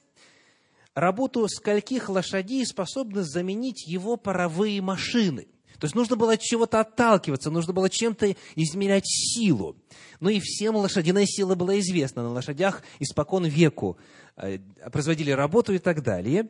работу 0.95 1.49
скольких 1.49 2.09
лошадей 2.09 2.65
способны 2.67 3.23
заменить 3.23 3.87
его 3.87 4.17
паровые 4.17 4.83
машины. 4.83 5.49
То 5.79 5.85
есть 5.85 5.95
нужно 5.95 6.17
было 6.17 6.35
от 6.35 6.41
чего-то 6.41 6.81
отталкиваться, 6.81 7.51
нужно 7.51 7.73
было 7.73 7.91
чем-то 7.91 8.35
измерять 8.55 9.07
силу. 9.07 9.77
Ну 10.21 10.31
и 10.31 10.41
всем 10.41 10.77
лошадиная 10.77 11.27
сила 11.27 11.55
была 11.55 11.79
известна. 11.79 12.23
На 12.23 12.33
лошадях 12.33 12.83
испокон 12.99 13.45
веку 13.45 13.99
э, 14.37 14.59
производили 14.93 15.31
работу 15.31 15.73
и 15.73 15.79
так 15.79 16.03
далее. 16.03 16.49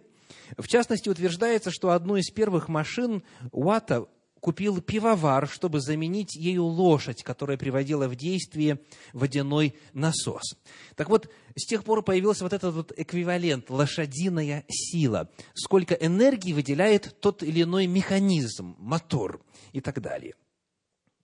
В 0.57 0.69
частности, 0.69 1.09
утверждается, 1.09 1.71
что 1.71 1.91
одну 1.91 2.17
из 2.17 2.31
первых 2.31 2.69
машин 2.69 3.23
Уатта 3.53 4.07
купил 4.47 4.81
пивовар, 4.81 5.49
чтобы 5.49 5.81
заменить 5.81 6.37
ею 6.37 6.63
лошадь, 6.63 7.25
которая 7.25 7.57
приводила 7.57 8.07
в 8.07 8.15
действие 8.15 8.79
водяной 9.13 9.75
насос. 9.93 10.55
Так 10.95 11.09
вот, 11.09 11.29
с 11.57 11.67
тех 11.67 11.83
пор 11.83 12.05
появился 12.05 12.45
вот 12.45 12.53
этот 12.53 12.73
вот 12.73 12.93
эквивалент, 12.97 13.71
лошадиная 13.71 14.65
сила. 14.69 15.29
Сколько 15.53 15.95
энергии 15.95 16.53
выделяет 16.53 17.17
тот 17.21 17.43
или 17.43 17.63
иной 17.65 17.89
механизм, 17.89 18.77
мотор 18.79 19.45
и 19.73 19.81
так 19.81 20.01
далее. 20.01 20.37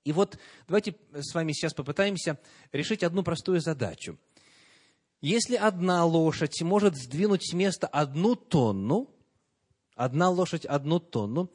И 0.02 0.11
вот 0.11 0.37
давайте 0.66 0.96
с 1.14 1.32
вами 1.32 1.52
сейчас 1.52 1.74
попытаемся 1.74 2.40
решить 2.72 3.04
одну 3.04 3.22
простую 3.22 3.61
задачу. 3.61 4.18
Если 5.20 5.54
одна 5.54 6.04
лошадь 6.04 6.61
может 6.62 6.96
сдвинуть 6.96 7.48
с 7.48 7.52
места 7.52 7.87
одну 7.87 8.35
тонну, 8.35 9.14
одна 9.94 10.28
лошадь 10.28 10.64
одну 10.64 10.98
тонну, 10.98 11.52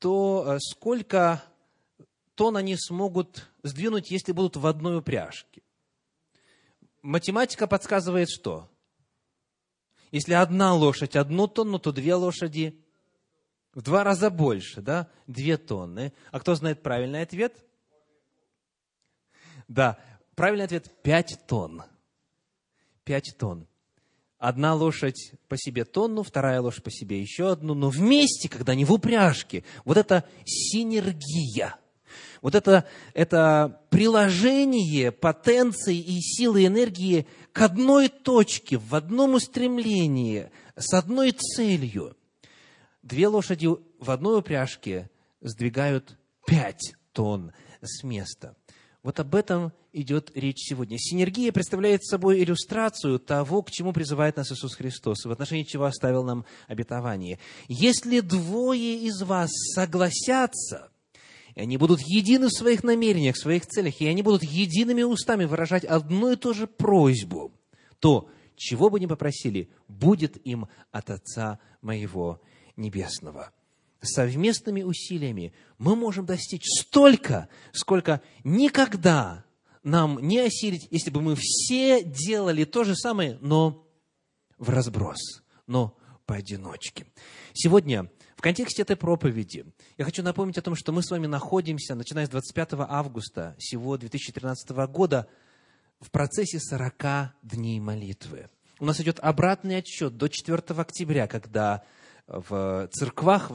то 0.00 0.44
э, 0.46 0.58
сколько 0.58 1.44
тонн 2.34 2.56
они 2.56 2.76
смогут 2.76 3.46
сдвинуть, 3.62 4.10
если 4.10 4.32
будут 4.32 4.56
в 4.56 4.66
одной 4.66 4.98
упряжке? 4.98 5.62
Математика 7.02 7.66
подсказывает 7.66 8.28
что? 8.28 8.68
Если 10.10 10.32
одна 10.32 10.74
лошадь 10.74 11.16
одну 11.16 11.46
тонну, 11.46 11.78
то 11.78 11.92
две 11.92 12.14
лошади 12.14 12.82
в 13.74 13.82
два 13.82 14.02
раза 14.02 14.30
больше, 14.30 14.80
да? 14.80 15.08
Две 15.26 15.56
тонны. 15.56 16.12
А 16.32 16.40
кто 16.40 16.54
знает 16.54 16.82
правильный 16.82 17.22
ответ? 17.22 17.64
Да, 19.68 19.98
правильный 20.34 20.64
ответ– 20.64 20.90
пять 21.02 21.38
тонн. 21.46 21.84
Пять 23.04 23.36
тонн. 23.38 23.68
Одна 24.40 24.74
лошадь 24.74 25.32
по 25.48 25.58
себе 25.58 25.84
тонну, 25.84 26.22
вторая 26.22 26.62
лошадь 26.62 26.82
по 26.82 26.90
себе 26.90 27.20
еще 27.20 27.52
одну, 27.52 27.74
но 27.74 27.90
вместе, 27.90 28.48
когда 28.48 28.72
они 28.72 28.86
в 28.86 28.92
упряжке, 28.92 29.64
вот 29.84 29.98
это 29.98 30.24
синергия, 30.46 31.76
вот 32.40 32.54
это, 32.54 32.86
это 33.12 33.82
приложение 33.90 35.12
потенции 35.12 35.98
и 35.98 36.22
силы 36.22 36.64
энергии 36.64 37.26
к 37.52 37.60
одной 37.60 38.08
точке, 38.08 38.78
в 38.78 38.94
одном 38.94 39.34
устремлении, 39.34 40.50
с 40.74 40.94
одной 40.94 41.32
целью. 41.32 42.16
Две 43.02 43.28
лошади 43.28 43.68
в 43.68 44.10
одной 44.10 44.38
упряжке 44.38 45.10
сдвигают 45.42 46.18
пять 46.46 46.94
тонн 47.12 47.52
с 47.82 48.02
места. 48.04 48.56
Вот 49.02 49.18
об 49.18 49.34
этом 49.34 49.72
идет 49.92 50.30
речь 50.34 50.58
сегодня. 50.58 50.98
Синергия 50.98 51.52
представляет 51.52 52.04
собой 52.04 52.42
иллюстрацию 52.42 53.18
того, 53.18 53.62
к 53.62 53.70
чему 53.70 53.92
призывает 53.92 54.36
нас 54.36 54.52
Иисус 54.52 54.74
Христос, 54.74 55.24
в 55.24 55.30
отношении 55.30 55.64
чего 55.64 55.84
оставил 55.84 56.22
нам 56.22 56.44
обетование. 56.68 57.38
Если 57.66 58.20
двое 58.20 58.98
из 58.98 59.22
вас 59.22 59.50
согласятся, 59.74 60.90
и 61.54 61.60
они 61.60 61.78
будут 61.78 62.00
едины 62.02 62.48
в 62.48 62.52
своих 62.52 62.84
намерениях, 62.84 63.36
в 63.36 63.40
своих 63.40 63.66
целях, 63.66 64.00
и 64.00 64.06
они 64.06 64.22
будут 64.22 64.42
едиными 64.42 65.02
устами 65.02 65.46
выражать 65.46 65.84
одну 65.84 66.32
и 66.32 66.36
ту 66.36 66.52
же 66.52 66.66
просьбу, 66.66 67.52
то, 68.00 68.28
чего 68.54 68.90
бы 68.90 69.00
ни 69.00 69.06
попросили, 69.06 69.70
будет 69.88 70.36
им 70.46 70.68
от 70.92 71.10
Отца 71.10 71.58
моего 71.80 72.40
Небесного 72.76 73.52
совместными 74.00 74.82
усилиями 74.82 75.52
мы 75.78 75.96
можем 75.96 76.26
достичь 76.26 76.64
столько, 76.64 77.48
сколько 77.72 78.22
никогда 78.44 79.44
нам 79.82 80.18
не 80.20 80.38
осилить, 80.38 80.88
если 80.90 81.10
бы 81.10 81.20
мы 81.20 81.36
все 81.38 82.02
делали 82.02 82.64
то 82.64 82.84
же 82.84 82.94
самое, 82.96 83.38
но 83.40 83.86
в 84.58 84.68
разброс, 84.68 85.42
но 85.66 85.96
поодиночке. 86.26 87.06
Сегодня 87.52 88.10
в 88.36 88.42
контексте 88.42 88.82
этой 88.82 88.96
проповеди 88.96 89.66
я 89.98 90.04
хочу 90.04 90.22
напомнить 90.22 90.58
о 90.58 90.62
том, 90.62 90.74
что 90.74 90.92
мы 90.92 91.02
с 91.02 91.10
вами 91.10 91.26
находимся, 91.26 91.94
начиная 91.94 92.26
с 92.26 92.30
25 92.30 92.74
августа 92.88 93.54
сего 93.58 93.96
2013 93.96 94.70
года, 94.88 95.28
в 96.00 96.10
процессе 96.10 96.58
40 96.58 97.34
дней 97.42 97.80
молитвы. 97.80 98.48
У 98.78 98.86
нас 98.86 98.98
идет 99.00 99.18
обратный 99.20 99.76
отсчет 99.76 100.16
до 100.16 100.28
4 100.28 100.58
октября, 100.68 101.26
когда 101.26 101.82
в 102.26 102.88
церквах 102.92 103.50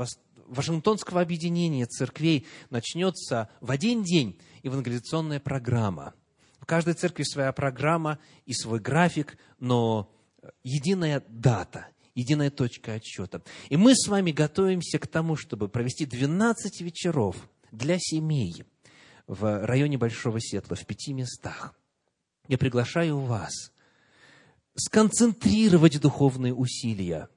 Вашингтонского 0.48 1.22
объединения 1.22 1.86
церквей 1.86 2.46
начнется 2.70 3.50
в 3.62 3.72
один 3.72 4.04
день 4.04 4.40
евангелизационная 4.64 5.40
программа. 5.40 6.14
В 6.60 6.66
каждой 6.66 6.94
церкви 6.94 7.24
своя 7.24 7.52
программа 7.52 8.20
и 8.46 8.54
свой 8.54 8.80
график, 8.80 9.38
но 9.60 10.12
единая 10.64 11.24
дата, 11.28 11.88
единая 12.16 12.50
точка 12.50 12.94
отсчета. 12.94 13.42
И 13.70 13.78
мы 13.78 13.96
с 13.96 14.08
вами 14.08 14.32
готовимся 14.32 15.00
к 15.00 15.08
тому, 15.08 15.36
чтобы 15.36 15.68
провести 15.68 16.06
12 16.06 16.82
вечеров 16.82 17.36
для 17.72 17.98
семей 18.00 18.64
в 19.28 19.66
районе 19.66 19.98
Большого 19.98 20.40
Сетла, 20.40 20.76
в 20.76 20.86
пяти 20.86 21.14
местах. 21.14 21.76
Я 22.48 22.58
приглашаю 22.58 23.20
вас 23.20 23.72
сконцентрировать 24.76 26.00
духовные 26.00 26.54
усилия– 26.54 27.30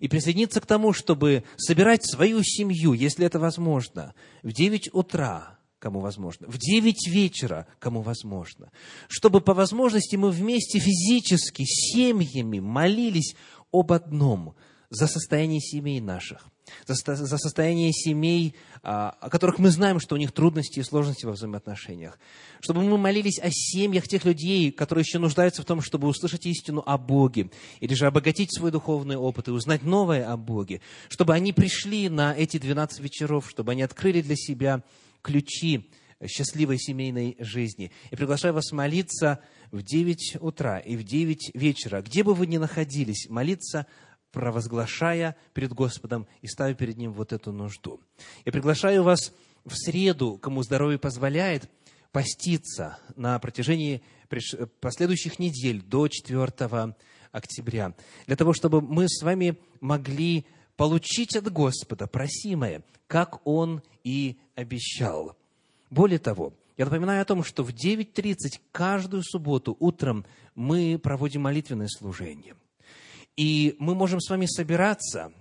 и 0.00 0.08
присоединиться 0.08 0.60
к 0.60 0.66
тому, 0.66 0.92
чтобы 0.92 1.44
собирать 1.56 2.04
свою 2.04 2.42
семью, 2.42 2.92
если 2.92 3.26
это 3.26 3.38
возможно, 3.38 4.14
в 4.42 4.52
9 4.52 4.94
утра, 4.94 5.58
кому 5.78 6.00
возможно, 6.00 6.46
в 6.48 6.58
девять 6.58 7.06
вечера, 7.06 7.66
кому 7.78 8.02
возможно, 8.02 8.70
чтобы 9.08 9.40
по 9.40 9.54
возможности 9.54 10.16
мы 10.16 10.30
вместе 10.30 10.78
физически, 10.78 11.64
семьями 11.64 12.60
молились 12.60 13.34
об 13.72 13.92
одном– 13.92 14.54
за 14.90 15.06
состояние 15.06 15.60
семей 15.60 16.00
наших, 16.00 16.48
за, 16.86 16.94
за 16.94 17.38
состояние 17.38 17.92
семей, 17.92 18.54
а, 18.82 19.16
о 19.20 19.30
которых 19.30 19.58
мы 19.58 19.70
знаем, 19.70 20.00
что 20.00 20.14
у 20.14 20.18
них 20.18 20.32
трудности 20.32 20.80
и 20.80 20.82
сложности 20.82 21.26
во 21.26 21.32
взаимоотношениях. 21.32 22.18
Чтобы 22.60 22.82
мы 22.82 22.98
молились 22.98 23.38
о 23.38 23.48
семьях 23.50 24.08
тех 24.08 24.24
людей, 24.24 24.70
которые 24.72 25.02
еще 25.02 25.18
нуждаются 25.18 25.62
в 25.62 25.64
том, 25.64 25.80
чтобы 25.80 26.08
услышать 26.08 26.46
истину 26.46 26.82
о 26.84 26.98
Боге, 26.98 27.50
или 27.80 27.94
же 27.94 28.06
обогатить 28.06 28.54
свой 28.54 28.70
духовный 28.70 29.16
опыт 29.16 29.48
и 29.48 29.50
узнать 29.50 29.82
новое 29.82 30.30
о 30.30 30.36
Боге. 30.36 30.80
Чтобы 31.08 31.34
они 31.34 31.52
пришли 31.52 32.08
на 32.08 32.34
эти 32.34 32.58
12 32.58 33.00
вечеров, 33.00 33.48
чтобы 33.48 33.72
они 33.72 33.82
открыли 33.82 34.22
для 34.22 34.36
себя 34.36 34.82
ключи 35.22 35.88
счастливой 36.26 36.78
семейной 36.78 37.36
жизни. 37.38 37.92
И 38.10 38.16
приглашаю 38.16 38.54
вас 38.54 38.72
молиться 38.72 39.40
в 39.70 39.82
9 39.82 40.38
утра 40.40 40.78
и 40.78 40.96
в 40.96 41.04
9 41.04 41.50
вечера, 41.54 42.00
где 42.00 42.22
бы 42.22 42.34
вы 42.34 42.46
ни 42.46 42.56
находились, 42.56 43.28
молиться 43.28 43.86
провозглашая 44.36 45.34
перед 45.54 45.72
Господом 45.72 46.26
и 46.42 46.46
ставя 46.46 46.74
перед 46.74 46.98
Ним 46.98 47.14
вот 47.14 47.32
эту 47.32 47.52
нужду. 47.52 48.02
Я 48.44 48.52
приглашаю 48.52 49.02
вас 49.02 49.32
в 49.64 49.74
среду, 49.74 50.36
кому 50.36 50.62
здоровье 50.62 50.98
позволяет, 50.98 51.70
поститься 52.12 52.98
на 53.16 53.38
протяжении 53.38 54.02
последующих 54.80 55.38
недель 55.38 55.80
до 55.80 56.06
4 56.08 56.94
октября, 57.32 57.94
для 58.26 58.36
того, 58.36 58.52
чтобы 58.52 58.82
мы 58.82 59.08
с 59.08 59.22
вами 59.22 59.56
могли 59.80 60.44
получить 60.76 61.34
от 61.34 61.50
Господа 61.50 62.06
просимое, 62.06 62.82
как 63.06 63.40
Он 63.46 63.80
и 64.04 64.36
обещал. 64.54 65.34
Более 65.88 66.18
того, 66.18 66.52
я 66.76 66.84
напоминаю 66.84 67.22
о 67.22 67.24
том, 67.24 67.42
что 67.42 67.64
в 67.64 67.70
9.30 67.70 68.60
каждую 68.70 69.22
субботу 69.22 69.74
утром 69.80 70.26
мы 70.54 71.00
проводим 71.02 71.40
молитвенное 71.40 71.88
служение– 71.88 72.54
и 73.36 73.76
мы 73.78 73.94
можем 73.94 74.20
с 74.20 74.30
вами 74.30 74.46
собираться 74.46 75.32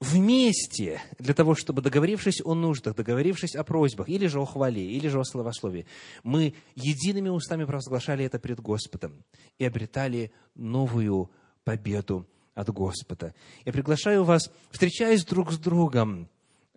вместе 0.00 1.00
для 1.18 1.34
того, 1.34 1.54
чтобы, 1.54 1.82
договорившись 1.82 2.40
о 2.44 2.54
нуждах, 2.54 2.94
договорившись 2.96 3.54
о 3.54 3.64
просьбах, 3.64 4.08
или 4.08 4.26
же 4.26 4.40
о 4.40 4.44
хвале, 4.44 4.84
или 4.84 5.08
же 5.08 5.18
о 5.18 5.24
словословии, 5.24 5.86
мы 6.22 6.54
едиными 6.74 7.28
устами 7.28 7.64
провозглашали 7.64 8.24
это 8.24 8.38
пред 8.38 8.60
Господом 8.60 9.24
и 9.58 9.64
обретали 9.64 10.32
новую 10.54 11.30
победу 11.64 12.28
от 12.54 12.70
Господа. 12.70 13.34
Я 13.64 13.72
приглашаю 13.72 14.24
вас, 14.24 14.50
встречаясь 14.70 15.24
друг 15.24 15.52
с 15.52 15.58
другом, 15.58 16.28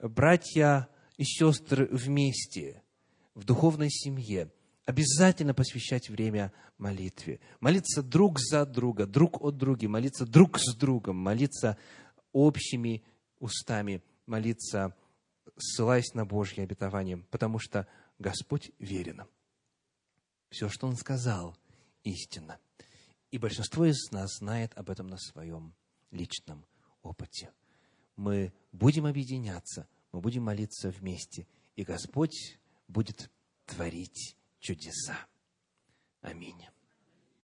братья 0.01 0.87
и 1.17 1.23
сестры 1.23 1.87
вместе, 1.91 2.81
в 3.35 3.43
духовной 3.43 3.89
семье, 3.89 4.51
обязательно 4.87 5.53
посвящать 5.53 6.09
время 6.09 6.53
молитве. 6.77 7.41
Молиться 7.59 8.01
друг 8.01 8.39
за 8.39 8.65
друга, 8.65 9.05
друг 9.05 9.43
от 9.43 9.57
друга, 9.57 9.87
молиться 9.89 10.25
друг 10.25 10.57
с 10.57 10.73
другом, 10.73 11.17
молиться 11.17 11.77
общими 12.31 13.03
устами, 13.39 14.01
молиться, 14.25 14.95
ссылаясь 15.57 16.13
на 16.13 16.25
Божье 16.25 16.63
обетование, 16.63 17.17
потому 17.17 17.59
что 17.59 17.85
Господь 18.17 18.71
верен. 18.79 19.25
Все, 20.49 20.69
что 20.69 20.87
Он 20.87 20.95
сказал, 20.95 21.57
истинно. 22.03 22.57
И 23.29 23.37
большинство 23.37 23.85
из 23.85 24.09
нас 24.11 24.37
знает 24.37 24.71
об 24.77 24.89
этом 24.89 25.07
на 25.07 25.17
своем 25.17 25.75
личном 26.11 26.65
опыте. 27.03 27.51
Мы 28.15 28.53
будем 28.71 29.05
объединяться, 29.05 29.85
мы 30.13 30.21
будем 30.21 30.43
молиться 30.43 30.91
вместе, 30.91 31.45
и 31.75 31.83
Господь 31.83 32.57
будет 32.87 33.29
творить 33.65 34.36
чудеса. 34.59 35.27
Аминь. 36.21 36.65